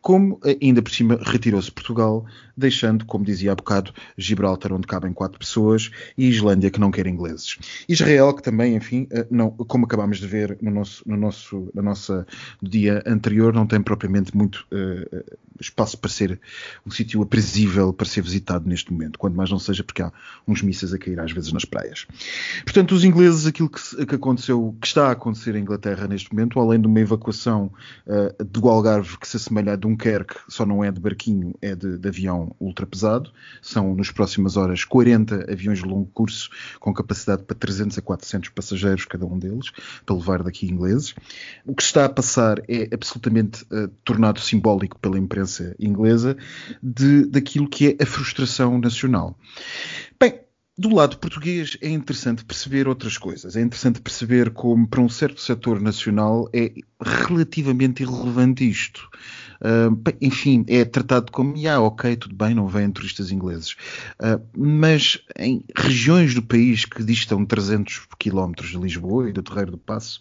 [0.00, 5.12] como uh, ainda por cima retirou-se Portugal, deixando, como dizia há bocado, Gibraltar, onde cabem
[5.12, 7.56] quatro pessoas, e Islândia, que não quer ingleses.
[7.88, 12.26] Israel, que também, enfim, não, como acabámos de ver, no nosso, no nosso, na nossa
[12.62, 16.40] dia anterior, não tem propriamente muito uh, espaço para ser
[16.86, 20.12] um sítio aprazível para ser visitado neste momento, quando mais não seja porque há
[20.46, 22.06] uns mísseis a cair às vezes nas praias.
[22.64, 26.58] Portanto, os ingleses, aquilo que, que aconteceu, que está a acontecer em Inglaterra neste momento,
[26.60, 27.72] além de uma evacuação
[28.06, 31.98] uh, do Algarve que se assemelha a Dunkerque, só não é de barquinho, é de,
[31.98, 33.30] de avião ultrapesado,
[33.60, 38.50] são nas próximas horas 40 aviões de longo curso com capacidade para 300 a 400
[38.50, 39.70] passageiros cada um deles,
[40.04, 41.14] para levar daqui ingleses.
[41.64, 46.36] O que está a passar é absolutamente uh, tornado simbólico pela imprensa inglesa
[46.82, 49.38] de, daquilo que é a frustração nacional.
[50.18, 50.40] Bem,
[50.78, 53.56] do lado português é interessante perceber outras coisas.
[53.56, 59.08] É interessante perceber como, para um certo setor nacional, é relativamente irrelevante isto.
[59.60, 63.72] Uh, enfim, é tratado como, ah, ok, tudo bem, não vêm turistas ingleses.
[64.20, 69.72] Uh, mas em regiões do país que distam 300 quilómetros de Lisboa e do Terreiro
[69.72, 70.20] do Passo,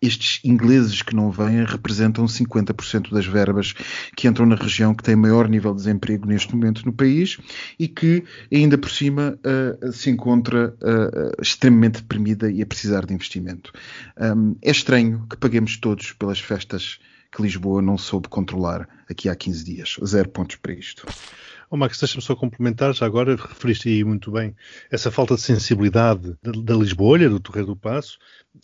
[0.00, 3.72] estes ingleses que não vêm representam 50% das verbas
[4.16, 7.38] que entram na região que tem maior nível de desemprego neste momento no país
[7.78, 13.14] e que, ainda por cima, uh, se encontra uh, extremamente deprimida e a precisar de
[13.14, 13.72] investimento.
[14.20, 16.98] Um, é estranho que paguemos todos pelas festas
[17.32, 19.96] que Lisboa não soube controlar aqui há 15 dias.
[20.04, 21.06] Zero pontos para isto.
[21.70, 24.54] Oh, Max, deixa-me só complementar, já agora referiste aí muito bem
[24.90, 28.18] essa falta de sensibilidade da, Lisboa, do Torreiro do Passo,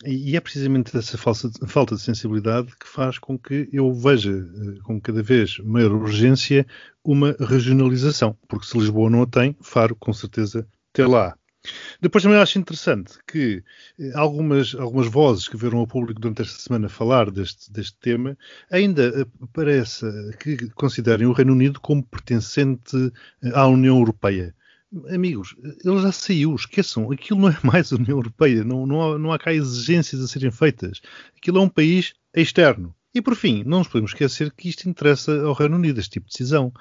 [0.05, 5.01] e é precisamente essa falta de sensibilidade que faz com que eu veja eh, com
[5.01, 6.67] cada vez maior urgência
[7.03, 11.38] uma regionalização, porque se Lisboa não a tem, Faro com certeza terá.
[12.01, 13.63] Depois também acho interessante que
[13.99, 18.37] eh, algumas, algumas vozes que viram ao público durante esta semana falar deste, deste tema
[18.71, 20.05] ainda eh, parece
[20.39, 22.95] que considerem o Reino Unido como pertencente
[23.53, 24.55] à União Europeia.
[25.13, 29.31] Amigos, ele já saiu, esqueçam, aquilo não é mais União Europeia, não, não, há, não
[29.31, 31.01] há cá exigências a serem feitas.
[31.37, 32.95] Aquilo é um país externo.
[33.13, 36.27] E por fim, não nos podemos esquecer que isto interessa ao Reino Unido, este tipo
[36.27, 36.71] de decisão.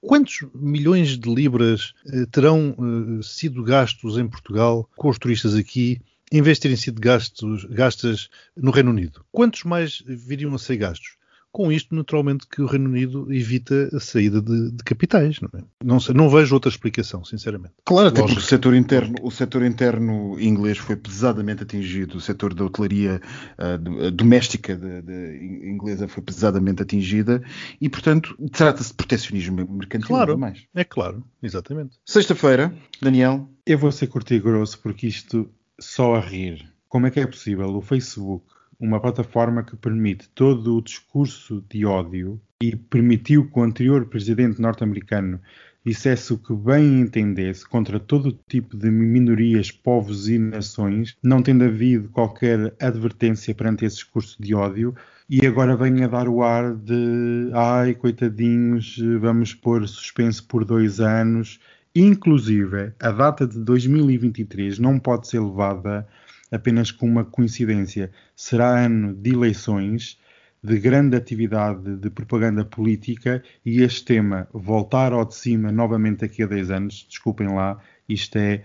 [0.00, 6.00] Quantos milhões de libras eh, terão eh, sido gastos em Portugal com os turistas aqui,
[6.30, 9.24] em vez de terem sido gastos, no Reino Unido?
[9.32, 11.17] Quantos mais viriam a ser gastos?
[11.50, 15.40] Com isto, naturalmente, que o Reino Unido evita a saída de, de capitais.
[15.40, 15.64] Não, é?
[15.82, 17.74] não, sei, não, vejo outra explicação, sinceramente.
[17.84, 22.54] Claro, até porque o setor, interno, o setor interno inglês foi pesadamente atingido, o setor
[22.54, 23.20] da hotelaria
[23.58, 27.42] uh, doméstica de, de, inglesa foi pesadamente atingida
[27.80, 30.08] e, portanto, trata-se de protecionismo mercantil.
[30.08, 30.64] Claro, mais.
[30.74, 31.98] é claro, exatamente.
[32.04, 33.48] Sexta-feira, Daniel.
[33.66, 36.72] Eu vou ser curto e grosso porque isto só a rir.
[36.88, 38.46] Como é que é possível o Facebook
[38.80, 44.60] uma plataforma que permite todo o discurso de ódio e permitiu que o anterior presidente
[44.60, 45.40] norte-americano
[45.84, 51.64] dissesse o que bem entendesse contra todo tipo de minorias, povos e nações, não tendo
[51.64, 54.94] havido qualquer advertência perante esse discurso de ódio,
[55.30, 61.00] e agora vem a dar o ar de ai, coitadinhos, vamos pôr suspenso por dois
[61.00, 61.58] anos.
[61.94, 66.06] Inclusive, a data de 2023 não pode ser levada
[66.50, 68.10] apenas com uma coincidência.
[68.34, 70.18] Será ano de eleições,
[70.62, 76.42] de grande atividade de propaganda política e este tema voltar ao de cima novamente daqui
[76.42, 78.64] a 10 anos, desculpem lá, isto é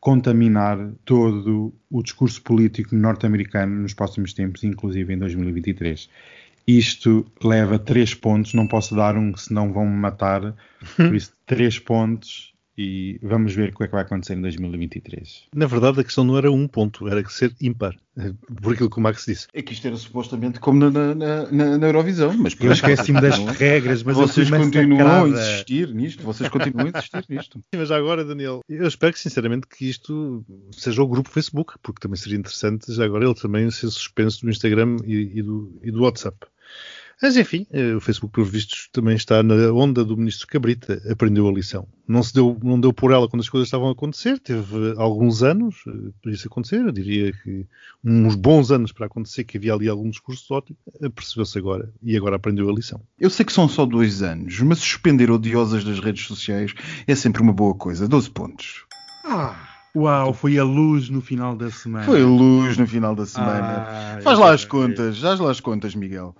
[0.00, 6.08] contaminar todo o discurso político norte-americano nos próximos tempos, inclusive em 2023.
[6.66, 10.54] Isto leva três pontos, não posso dar um, senão vão me matar.
[10.96, 12.49] Por isso, três pontos
[12.80, 15.48] e vamos ver o que é que vai acontecer em 2023.
[15.54, 17.94] Na verdade, a questão não era um ponto, era ser ímpar,
[18.62, 19.46] por aquilo que o Max disse.
[19.52, 23.38] É que isto era supostamente como na, na, na, na Eurovisão, mas eu esqueci-me das
[23.58, 27.58] regras, mas vocês continuam a insistir nisto, vocês continuam a insistir nisto.
[27.74, 32.00] Sim, mas agora, Daniel, eu espero que sinceramente que isto seja o grupo Facebook, porque
[32.00, 35.90] também seria interessante já agora ele também ser suspenso do Instagram e, e, do, e
[35.90, 36.46] do WhatsApp.
[37.22, 41.46] Mas enfim, eh, o Facebook, pelos vistos, também está na onda do ministro Cabrita, aprendeu
[41.46, 41.86] a lição.
[42.08, 45.42] Não se deu, não deu por ela quando as coisas estavam a acontecer, teve alguns
[45.42, 47.66] anos eh, para isso acontecer, eu diria que
[48.02, 52.16] uns bons anos para acontecer, que havia ali algum discurso ótimo, eh, percebeu-se agora e
[52.16, 53.02] agora aprendeu a lição.
[53.18, 56.72] Eu sei que são só dois anos, mas suspender odiosas das redes sociais
[57.06, 58.08] é sempre uma boa coisa.
[58.08, 58.84] 12 pontos.
[59.26, 59.69] Ah!
[59.96, 62.04] Uau, foi a luz no final da semana.
[62.04, 63.86] Foi a luz no final da semana.
[63.88, 66.34] Ah, faz lá as contas, faz lá as contas, Miguel.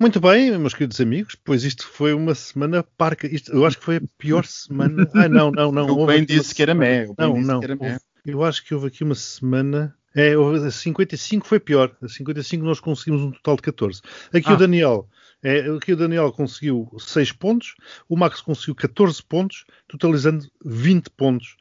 [0.00, 3.26] Muito bem, meus queridos amigos, pois isto foi uma semana parca.
[3.26, 5.08] Isto, eu acho que foi a pior semana.
[5.14, 5.86] Ah, não, não, não.
[5.90, 7.06] O bem disse que era mé.
[7.18, 7.56] Não, não.
[7.56, 9.94] Houve, eu acho que houve aqui uma semana.
[10.14, 11.96] É, a 55 foi pior.
[12.02, 14.00] A 55 nós conseguimos um total de 14.
[14.32, 14.54] Aqui ah.
[14.54, 15.08] o Daniel.
[15.42, 17.76] É, aqui o Daniel conseguiu 6 pontos,
[18.08, 21.56] o Max conseguiu 14 pontos, totalizando 20 pontos.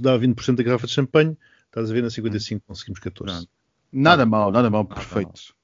[0.00, 1.36] Dá 20% da garrafa de champanhe.
[1.66, 3.48] Estás a ver, na 55 conseguimos 14.
[3.92, 5.54] Nada mal, nada mal, perfeito.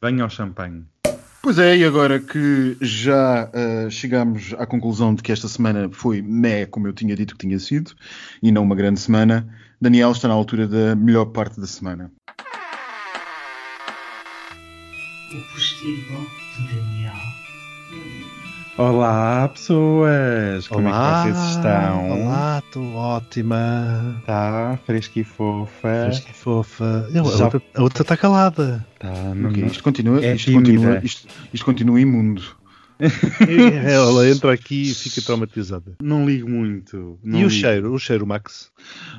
[0.00, 0.84] Venha ao champanhe.
[1.42, 6.22] Pois é, e agora que já uh, chegamos à conclusão de que esta semana foi
[6.22, 7.96] mé, como eu tinha dito que tinha sido,
[8.40, 9.48] e não uma grande semana,
[9.80, 12.12] Daniel está na altura da melhor parte da semana.
[15.32, 17.14] O postigo de Daniel.
[18.78, 20.66] Olá, pessoas!
[20.66, 22.10] Como Olá, é que vocês estão?
[22.10, 24.22] Olá, estou ótima.
[24.24, 26.04] Tá, fresca e fofa.
[26.06, 27.08] Fresca e fofa.
[27.12, 27.50] Eu, Já...
[27.74, 28.84] A outra está calada.
[28.98, 32.42] Tá, não, okay, isto, continua, é isto, continua, isto, isto continua imundo.
[33.84, 35.96] Ela entra aqui e fica traumatizada.
[36.00, 37.18] Não ligo muito.
[37.22, 37.60] não E o ligo.
[37.60, 37.92] cheiro?
[37.92, 38.70] O cheiro, Max?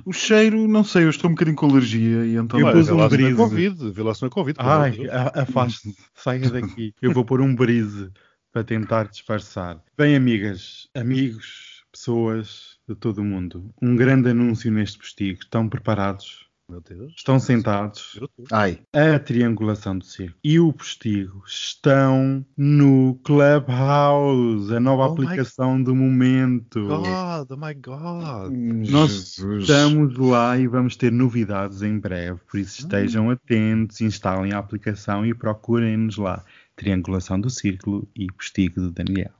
[0.06, 2.60] O cheiro, não sei, eu estou um bocadinho com alergia e então.
[2.60, 3.36] Eu pus um é brise.
[3.36, 3.92] Covid.
[3.92, 4.58] Vê lá se não é Covid.
[4.60, 5.14] Ai, amor de Deus.
[5.14, 6.94] a- afaste-se, saia daqui.
[7.02, 8.10] Eu vou pôr um brise
[8.54, 9.84] para tentar disfarçar.
[9.98, 15.40] Bem, amigas, amigos, pessoas de todo o mundo, um grande anúncio neste postigo.
[15.42, 16.44] Estão preparados?
[16.70, 17.14] Meu Deus.
[17.18, 18.20] Estão sentados?
[18.52, 25.82] Ai, A triangulação do circo e o postigo estão no Clubhouse, a nova Oh aplicação
[25.84, 26.88] do momento.
[26.88, 28.52] God, oh my God.
[28.90, 29.64] Nós Jesus.
[29.64, 35.26] Estamos lá e vamos ter novidades em breve, por isso estejam atentos, instalem a aplicação
[35.26, 36.44] e procurem-nos lá.
[36.76, 39.32] Triangulação do Círculo e Postigo do Daniel.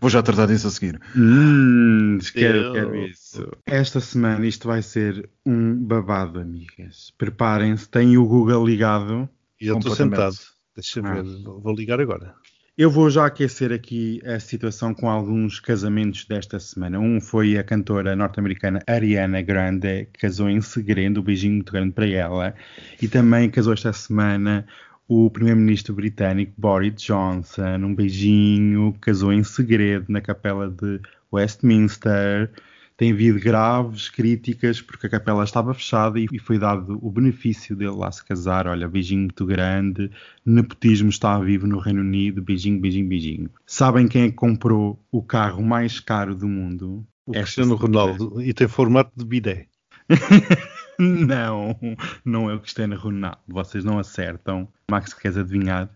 [0.00, 1.00] Vou já tratar disso a seguir.
[1.16, 3.46] Hum, quero, Eu- quero isso.
[3.66, 7.12] Esta semana isto vai ser um babado, amigas.
[7.16, 9.28] Preparem-se, têm o Google ligado.
[9.60, 10.34] E eu estou sentado.
[10.74, 11.14] Deixa Ah.
[11.14, 11.22] ver.
[11.44, 12.34] Vou vou ligar agora.
[12.78, 16.98] Eu vou já aquecer aqui a situação com alguns casamentos desta semana.
[16.98, 21.92] Um foi a cantora norte-americana Ariana Grande, que casou em segredo, um beijinho muito grande
[21.92, 22.54] para ela.
[23.02, 24.66] E também casou esta semana
[25.10, 31.00] o primeiro-ministro britânico Boris Johnson, um beijinho, casou em segredo na capela de
[31.32, 32.48] Westminster.
[32.96, 37.90] Tem havido graves críticas porque a capela estava fechada e foi dado o benefício dele
[37.90, 38.68] lá se casar.
[38.68, 40.12] Olha, beijinho muito grande.
[40.46, 42.40] Nepotismo está vivo no Reino Unido.
[42.40, 43.50] Beijinho, beijinho, beijinho.
[43.66, 47.04] Sabem quem é que comprou o carro mais caro do mundo?
[47.26, 47.74] O Cristiano.
[47.74, 48.40] Ronaldo.
[48.40, 49.66] E tem formato de bidé.
[51.26, 51.78] Não,
[52.24, 53.40] não é o Cristiano Ronaldo.
[53.48, 54.70] Vocês não acertam.
[54.90, 55.88] Max, queres adivinhar?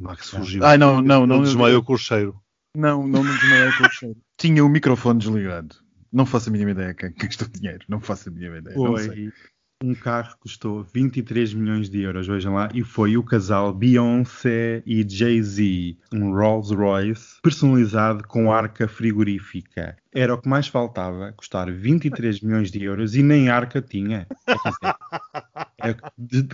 [0.00, 0.64] Max fugiu.
[0.64, 1.42] Ai, não, não, não.
[1.42, 2.40] Desmaiou com o cheiro.
[2.74, 4.16] Não, não me desmaiei com o cheiro.
[4.38, 5.76] Tinha o microfone desligado.
[6.10, 7.84] Não faço a mínima ideia quem quem custou dinheiro.
[7.88, 8.76] Não faço a mínima ideia.
[8.76, 9.32] Não sei.
[9.80, 14.82] Um carro que custou 23 milhões de euros, vejam lá, e foi o casal Beyoncé
[14.84, 19.96] e Jay-Z, um Rolls Royce personalizado com arca frigorífica.
[20.12, 24.26] Era o que mais faltava, custar 23 milhões de euros e nem arca tinha.
[25.80, 25.94] É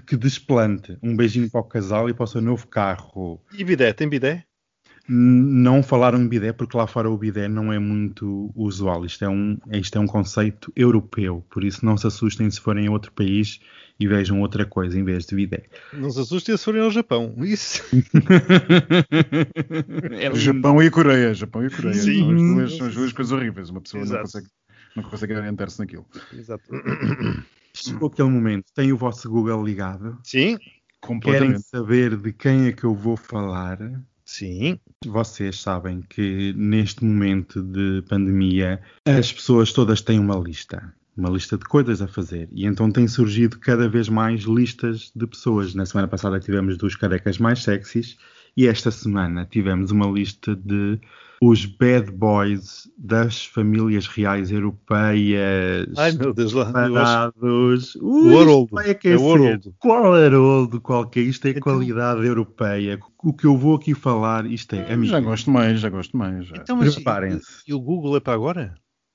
[0.06, 0.98] que desplante.
[1.02, 3.42] Um beijinho para o casal e para o seu novo carro.
[3.56, 3.90] E bidé?
[3.94, 4.44] Tem bidé?
[5.06, 9.04] Não falaram em bidé porque lá fora o bidé não é muito usual.
[9.04, 12.86] Isto é, um, isto é um conceito europeu, por isso não se assustem se forem
[12.86, 13.60] a outro país
[14.00, 15.64] e vejam outra coisa em vez de bidé.
[15.92, 17.34] Não se assustem se forem ao Japão.
[17.38, 17.82] Isso.
[20.10, 20.34] É.
[20.34, 21.34] Japão e Coreia.
[21.34, 21.94] Japão e Coreia.
[21.94, 22.20] Sim.
[22.20, 23.70] São, as duas, são as duas coisas horríveis.
[23.70, 24.22] Uma pessoa não Exato.
[24.22, 24.46] consegue,
[24.96, 26.06] não consegue orientar-se naquilo.
[26.32, 26.64] Exato.
[27.74, 30.56] Chegou aquele momento, tem o vosso Google ligado, Sim.
[31.20, 33.78] querem saber de quem é que eu vou falar.
[34.36, 34.80] Sim.
[35.06, 40.92] Vocês sabem que neste momento de pandemia as pessoas todas têm uma lista.
[41.16, 42.48] Uma lista de coisas a fazer.
[42.50, 45.72] E então tem surgido cada vez mais listas de pessoas.
[45.72, 48.18] Na semana passada tivemos dos carecas mais sexys.
[48.56, 50.98] E esta semana tivemos uma lista de
[51.46, 55.88] os bad boys das famílias reais europeias.
[55.96, 56.72] Ai meu Deus lá.
[56.72, 57.94] Parados.
[57.96, 58.68] O Haroldo.
[58.72, 59.74] vai É o Haroldo.
[59.78, 60.80] Qual Haroldo?
[60.80, 61.22] Qual que é?
[61.22, 62.98] Isto é Então- qualidade europeia.
[63.22, 64.92] O que eu vou aqui falar, isto é.
[64.92, 66.46] amigo, Já gosto mais, já gosto mais.
[66.46, 66.56] já.
[66.56, 67.62] Então, mas Preparem-se.
[67.66, 68.74] E o Google é para agora?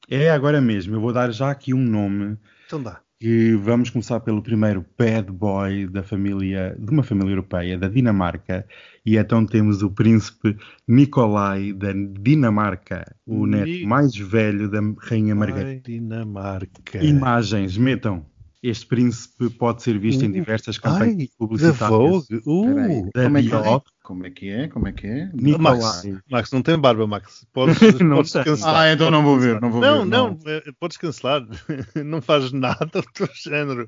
[0.09, 0.95] É agora mesmo.
[0.95, 2.37] Eu vou dar já aqui um nome.
[2.65, 2.99] Então dá.
[3.21, 8.65] Que vamos começar pelo primeiro bad boy da família, de uma família europeia, da Dinamarca.
[9.05, 10.55] E então temos o príncipe
[10.87, 15.69] Nicolai da Dinamarca, o Ni- neto mais velho da rainha Margarida.
[15.69, 17.03] Ai, Dinamarca.
[17.03, 18.25] Imagens, metam.
[18.63, 21.89] Este príncipe pode ser visto em Uh, diversas Ai, campanhas da publicitárias.
[21.89, 22.35] Vogue.
[22.35, 23.09] Espera Uh.
[23.13, 23.83] Da é, que Dior.
[24.09, 24.67] Como é que é?
[24.67, 25.29] Como é que é?
[25.35, 25.77] Nicolai.
[25.79, 27.45] Max, Max, não tem barba, Max.
[27.53, 28.75] Podes, Não podes cancelar.
[28.75, 30.05] Ah, então não vou ver, não vou Não, ver.
[30.07, 31.45] não, eh, podes cancelar.
[32.03, 33.87] não faz nada do teu género.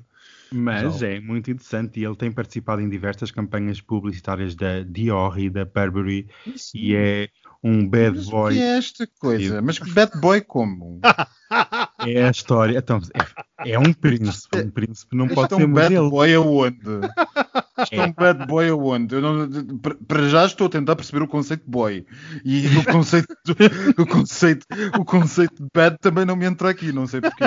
[0.52, 1.08] Mas Não.
[1.08, 5.64] é muito interessante e ele tem participado em diversas campanhas publicitárias da Dior e da
[5.64, 6.28] Burberry
[6.72, 7.28] e é
[7.64, 8.54] um bad Mas boy.
[8.54, 9.60] que é esta coisa?
[9.60, 11.00] Mas que bad boy como?
[12.06, 12.78] É a história.
[12.78, 12.98] Então,
[13.64, 14.58] é, é um príncipe.
[14.58, 16.10] Um príncipe não Isto pode é ser um bad modelo.
[16.10, 16.78] boy aonde?
[17.92, 19.14] É um bad boy aonde?
[19.14, 22.06] Eu não, para- já estou a tentar perceber o conceito de boy.
[22.44, 23.26] E o conceito,
[23.98, 24.66] o conceito,
[24.98, 27.44] o conceito de bad também não me entra aqui, não sei porquê.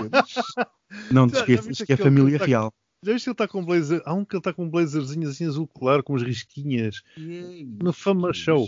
[1.11, 2.73] Não te esqueças que é família tá- real.
[3.03, 4.01] Já viste que ele está com um blazer?
[4.05, 7.01] Há um que ele está com um blazerzinho assim azul claro, com umas risquinhas.
[7.81, 8.67] No Fama Show.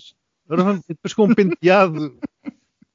[0.88, 2.18] Depois com um penteado.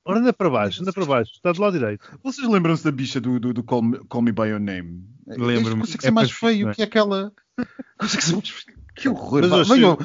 [0.05, 1.33] Ora, anda para baixo, anda para baixo.
[1.35, 2.05] Está do lado direito.
[2.23, 5.05] Vocês lembram-se da bicha do, do, do Call, Me, Call Me By Your Name?
[5.27, 5.81] Lembro-me.
[5.83, 6.75] Consegue É ser mais parecido, não feio é?
[6.75, 7.33] que aquela.
[7.99, 8.83] Consegue ser mais feio.
[8.95, 9.41] Que horror.
[9.49, 9.99] Mas eu venham.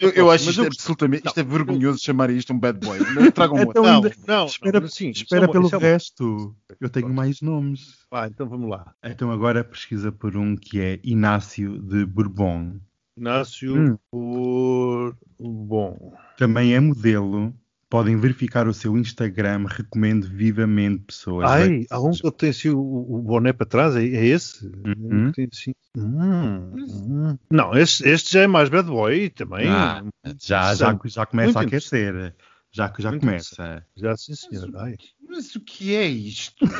[0.00, 1.26] eu, eu acho Mas isto eu- absolutamente.
[1.26, 2.98] Isto é vergonhoso chamar isto um bad boy.
[2.98, 3.70] Mas Tragam outro.
[3.70, 6.56] Então não, ainda- não, Espera, não, sim, espera é uma- pelo é resto.
[6.80, 7.98] Eu tenho mais nomes.
[8.10, 8.92] Vá, então vamos lá.
[9.04, 12.76] Então agora pesquisa por um que é Inácio de Bourbon.
[13.16, 15.18] Inácio, Hum.
[15.38, 17.54] Bom, Também é modelo.
[17.94, 19.66] Podem verificar o seu Instagram.
[19.68, 21.48] Recomendo vivamente pessoas.
[21.48, 24.66] ai, há um que tem assim o, o boné para trás, é, é esse?
[24.66, 24.94] Uhum.
[24.98, 27.38] Um que tem assim- Hum, hum.
[27.48, 29.68] Não, este, este já é mais bad boy também.
[29.68, 30.02] Ah,
[30.42, 32.34] já, já, já começa a Muito aquecer.
[32.72, 33.86] Já, já Muito começa.
[33.96, 34.68] Já sim, senhor.
[34.74, 34.96] Ai.
[35.28, 36.64] Mas o que é isto?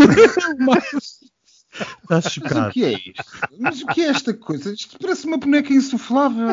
[1.75, 2.73] Estás Mas o chocado.
[2.73, 3.25] que é isto?
[3.61, 4.73] Mas o que é esta coisa?
[4.73, 6.49] Isto parece uma boneca insuflável.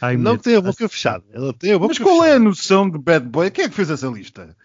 [0.00, 1.24] Ai, Não meu tem a boca fechada.
[1.32, 2.44] Ela tem a boca Mas qual é a fechada.
[2.44, 3.50] noção de bad boy?
[3.50, 4.56] Quem é que fez essa lista?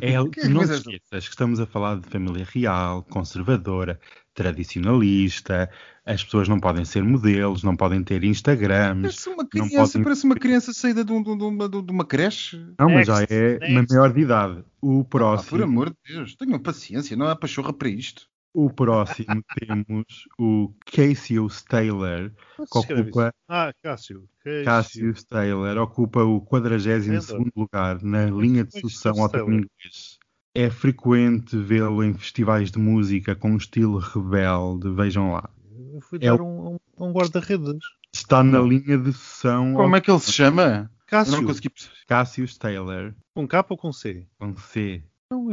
[0.00, 4.00] É, que é que não te esqueças que estamos a falar de família real, conservadora,
[4.34, 5.70] tradicionalista.
[6.04, 9.02] As pessoas não podem ser modelos, não podem ter Instagrams.
[9.02, 11.76] Parece uma Não criança, podem- parece uma criança saída de, um- de um- uma, de
[11.92, 12.56] uma creche.
[12.78, 13.70] Não, mas já é next.
[13.72, 14.64] uma maior de idade.
[14.80, 18.26] O Ah, próximo, por amor de Deus, tenham paciência, não há pachorra para isto.
[18.54, 22.30] O próximo temos o Cassius Taylor,
[22.68, 24.28] Como que ocupa Ah, Cássio.
[24.44, 24.64] Cássio.
[24.64, 30.18] Cassius Taylor ocupa o 42 lugar na linha de é sucessão ao termo inglês.
[30.54, 34.90] É frequente vê-lo em festivais de música com um estilo rebelde.
[34.90, 35.48] Vejam lá.
[35.94, 37.78] Eu fui É dar um, um guarda-redes.
[38.12, 40.90] Está na linha de sucessão Como ao é que ele se chama?
[41.06, 41.36] Cássio.
[41.36, 41.94] não consegui perceber.
[42.06, 44.26] Cassius Taylor, Com K ou com C?
[44.38, 45.02] com C.
[45.30, 45.48] Não,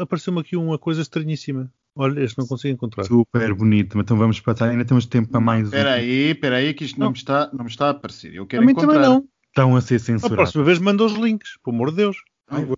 [0.00, 1.70] apareceu-me aqui uma coisa estranhíssima.
[2.00, 3.04] Olha, este não consigo encontrar.
[3.04, 3.98] Super bonito.
[3.98, 4.68] Então vamos passar.
[4.70, 5.66] Ainda temos tempo para mais um.
[5.66, 7.12] Espera aí, espera aí, que isto não, Não.
[7.12, 8.32] me está, não me está a aparecer.
[8.34, 8.92] Eu quero A mim encontrar.
[8.94, 9.24] também não.
[9.48, 10.36] Estão a ser A censurados.
[10.36, 12.16] próxima vez manda os links, pelo amor de Deus.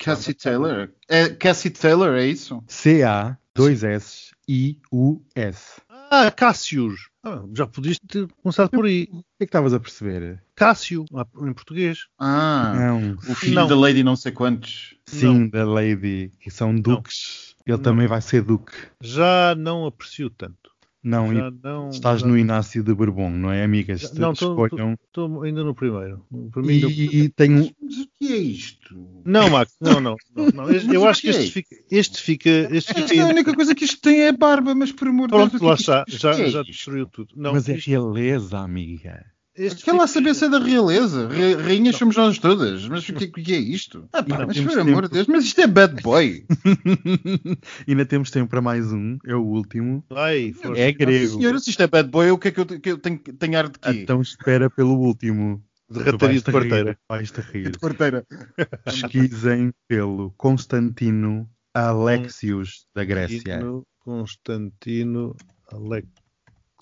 [0.00, 0.88] Cassie Taylor.
[1.08, 2.62] É Cassie Taylor, é isso?
[2.66, 5.80] C-A, dois S, I-U-S.
[6.10, 7.08] Ah, Cássios.
[7.22, 9.06] Ah, já podias ter começado por aí.
[9.12, 10.42] O que é que estavas a perceber?
[10.56, 11.04] Cássio,
[11.42, 12.06] em português.
[12.18, 13.12] Ah, Não.
[13.14, 13.68] o filho Não.
[13.68, 14.96] da Lady não sei quantos.
[15.06, 17.49] Sim, da Lady, que são duques.
[17.66, 17.82] Ele Não.
[17.82, 18.72] também vai ser duque.
[19.00, 20.70] Já não aprecio tanto.
[21.02, 21.88] Não, Já não.
[21.88, 24.02] estás já- no Inácio de Bourbon, não é, amigas?
[24.02, 24.32] Já- não.
[24.32, 26.26] Estou ainda no primeiro.
[26.52, 27.70] Para mim, ainda- E, um.
[27.82, 29.22] Mas o que é isto?
[29.24, 30.14] Não, Max, não, não.
[30.36, 30.70] não, não.
[30.70, 31.76] Eu acho que este fica.
[31.90, 32.50] Este fica.
[32.50, 35.28] Este Esta fica é a única coisa que isto tem é barba, mas por amor
[35.28, 35.48] de Deus.
[35.48, 36.04] Pronto, lá é está.
[36.06, 37.32] Já, é já destruiu tudo.
[37.34, 39.24] Não, Mas é isto- realeza, amiga.
[39.64, 41.28] Este Quer lá saber se é da realeza.
[41.28, 42.86] Ra- Rainhas somos nós todas.
[42.88, 44.08] Mas o que, o que é isto?
[44.12, 46.44] Ah, pá, mas por amor de Deus, mas isto é bad boy.
[47.86, 50.04] Ainda temos tempo para mais um, é o último.
[50.10, 50.54] Ai.
[50.76, 51.38] É grego.
[51.38, 53.58] Senhora, se isto é bad boy, o que é que eu, que eu tenho, tenho
[53.58, 53.90] ar de quê?
[53.90, 55.62] Então espera pelo último.
[55.90, 56.90] De rataria de quarteira.
[56.92, 57.70] rir, Vais-te rir.
[57.70, 58.24] De quarteira.
[58.84, 63.58] Pesquisem pelo Constantino Alexios da Grécia.
[63.60, 65.36] Constantino, Constantino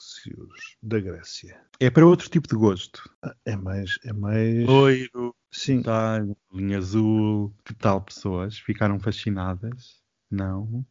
[0.03, 1.61] Alexios da Grécia.
[1.81, 3.03] É para outro tipo de gosto.
[3.45, 3.99] É mais.
[4.05, 4.65] É mais.
[4.67, 5.83] Loiro, Sim.
[5.83, 7.53] tá, linha azul.
[7.65, 8.59] Que tal pessoas?
[8.59, 9.97] Ficaram fascinadas?
[10.31, 10.85] Não?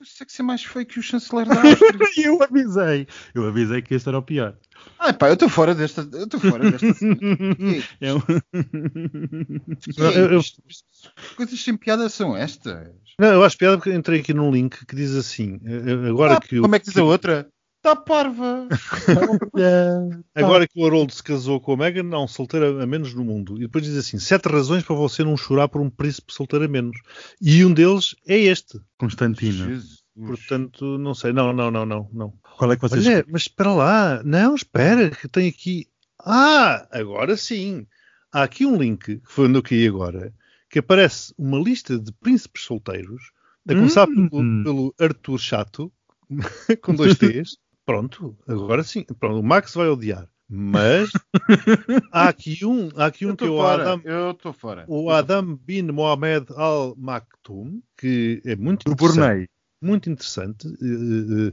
[0.00, 1.98] Isto é que ser mais feio que o chanceler da Áustria.
[2.26, 3.06] eu avisei.
[3.34, 4.56] Eu avisei que este era o pior.
[4.98, 6.08] Ai pá, eu estou fora desta.
[6.12, 6.86] Eu estou fora desta.
[8.00, 8.14] É
[9.80, 10.40] Que é Eu- eu-
[11.36, 12.88] Coisas sem piada são estas.
[13.18, 15.58] Não, eu acho piada porque entrei aqui num link que diz assim.
[15.64, 17.48] eh, Agora Ah, que como é que diz a outra?
[17.78, 18.66] Está parva.
[20.34, 23.24] Agora que o Harold se casou com a Meghan, há um solteiro a menos no
[23.24, 23.56] mundo.
[23.56, 26.68] E depois diz assim: sete razões para você não chorar por um príncipe solteiro a
[26.68, 26.98] menos.
[27.40, 28.80] E um deles é este.
[28.98, 29.68] Constantino.
[29.68, 30.02] Jesus.
[30.16, 31.32] Portanto, não sei.
[31.32, 32.10] Não, não, não, não.
[32.12, 32.32] não.
[32.56, 34.22] Qual é que vocês Olha, mas espera lá.
[34.24, 35.86] Não, espera, que tem aqui.
[36.18, 37.86] Ah, agora sim.
[38.32, 40.34] Há aqui um link, que foi onde eu caí agora,
[40.68, 43.30] que aparece uma lista de príncipes solteiros,
[43.66, 44.28] a começar Hum.
[44.28, 45.92] pelo, pelo Arthur Chato,
[46.82, 47.56] com dois T's.
[47.92, 49.02] Pronto, agora sim.
[49.18, 50.28] Pronto, o Max vai odiar.
[50.46, 51.10] Mas
[52.12, 53.82] há aqui um, há aqui Eu um que é o fora.
[53.82, 54.84] Adam, Eu estou fora.
[54.86, 59.48] o Adam bin Mohamed Al Maktoum, que é muito do interessante Brunei?
[59.80, 61.52] muito interessante eh, eh,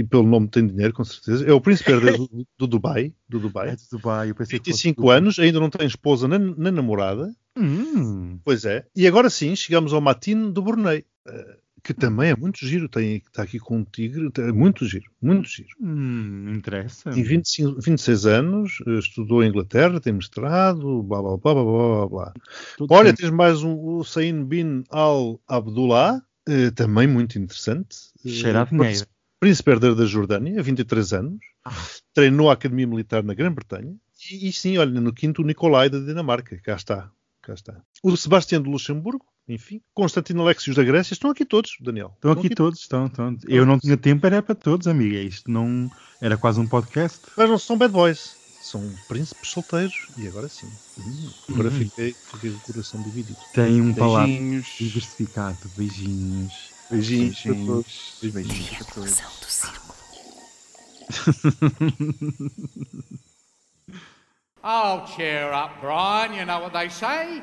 [0.00, 1.44] e pelo nome tem dinheiro, com certeza.
[1.48, 3.76] É o príncipe herdeiro do, do Dubai, do É Dubai.
[3.76, 4.30] de Dubai.
[4.30, 7.32] Eu pensei que fosse 25 do- anos, ainda não tem esposa nem, nem namorada.
[7.56, 8.86] Hum, Pois é.
[8.96, 12.88] E agora sim, chegamos ao Matino do Brunei, eh, que também é muito giro.
[12.88, 15.68] Tem, está aqui com um tigre, é muito giro, muito giro.
[15.80, 17.10] hum, interessa.
[17.10, 22.08] Tem 25, 26 anos, eh, estudou em Inglaterra, tem mestrado, blá blá blá blá blá
[22.08, 22.34] blá.
[22.76, 27.96] Tudo Olha, tens mais um, o Sain bin Al Abdullah, eh, também muito interessante.
[28.24, 29.06] Eh, Cheira a dinheiro.
[29.38, 31.40] Príncipe herdeiro da Jordânia, 23 anos.
[31.64, 31.72] Ah.
[32.12, 33.96] Treinou a Academia Militar na Grã-Bretanha.
[34.30, 36.58] E, e sim, olha, no quinto, o Nicolai da Dinamarca.
[36.62, 37.10] Cá está.
[37.40, 37.80] Cá está.
[38.02, 39.24] O Sebastião de Luxemburgo,
[39.54, 39.80] enfim.
[39.94, 41.14] Constantino Alexios da Grécia.
[41.14, 42.12] Estão aqui todos, Daniel.
[42.14, 43.36] Estão aqui todos, estão, estão.
[43.48, 45.18] Eu não tinha tempo, era para todos, amiga.
[45.20, 45.90] Isto não
[46.20, 47.20] era quase um podcast.
[47.36, 48.38] Mas não são bad boys.
[48.62, 50.08] São príncipes solteiros.
[50.18, 50.70] E agora sim.
[50.98, 51.78] Hum, agora Hum.
[51.78, 53.38] fiquei, fiquei com o coração dividido.
[53.54, 54.66] Tem um palavra Beijinhos.
[54.78, 55.56] diversificado.
[55.76, 56.52] Beijinhos.
[56.90, 58.18] Beijinhos para todos.
[58.22, 58.48] Beijinhos.
[58.48, 59.20] Beijinhos para todos.
[59.40, 59.94] do círculo.
[64.62, 66.34] Oh, cheer up, Brian.
[66.34, 67.42] You know what they say.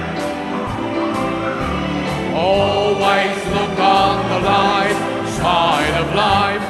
[2.41, 4.97] Always look on the light
[5.37, 6.65] side of life.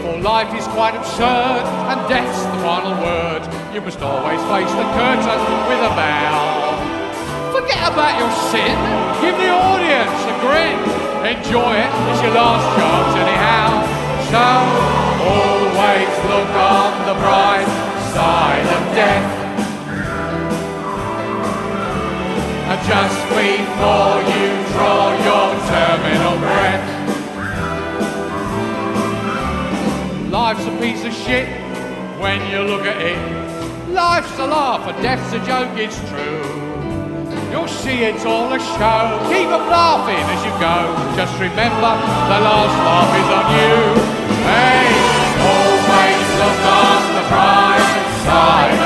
[0.00, 3.42] For life is quite absurd, and death's the final word.
[3.74, 7.52] You must always face the curtain with a bow.
[7.52, 8.76] Forget about your sin,
[9.20, 10.80] give the audience a grin.
[11.28, 13.68] Enjoy it, it's your last chance anyhow.
[14.32, 14.44] So,
[15.28, 17.68] always look on the bright
[18.16, 19.45] side of death.
[22.86, 26.86] And just before you draw your terminal breath.
[30.30, 31.48] Life's a piece of shit
[32.20, 33.18] when you look at it.
[33.90, 36.44] Life's a laugh and death's a joke, it's true.
[37.50, 39.18] You'll see it's all a show.
[39.32, 40.94] Keep 'em laughing as you go.
[41.16, 41.92] Just remember
[42.30, 43.74] the last laugh is on you.
[44.46, 44.86] Hey,
[45.50, 46.58] always look
[47.16, 47.86] the bright
[48.24, 48.85] side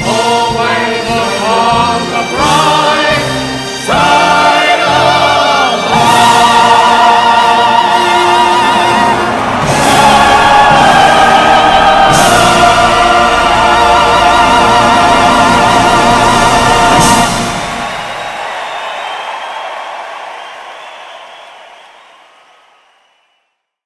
[0.00, 3.26] Always upon the bright
[3.86, 4.27] side.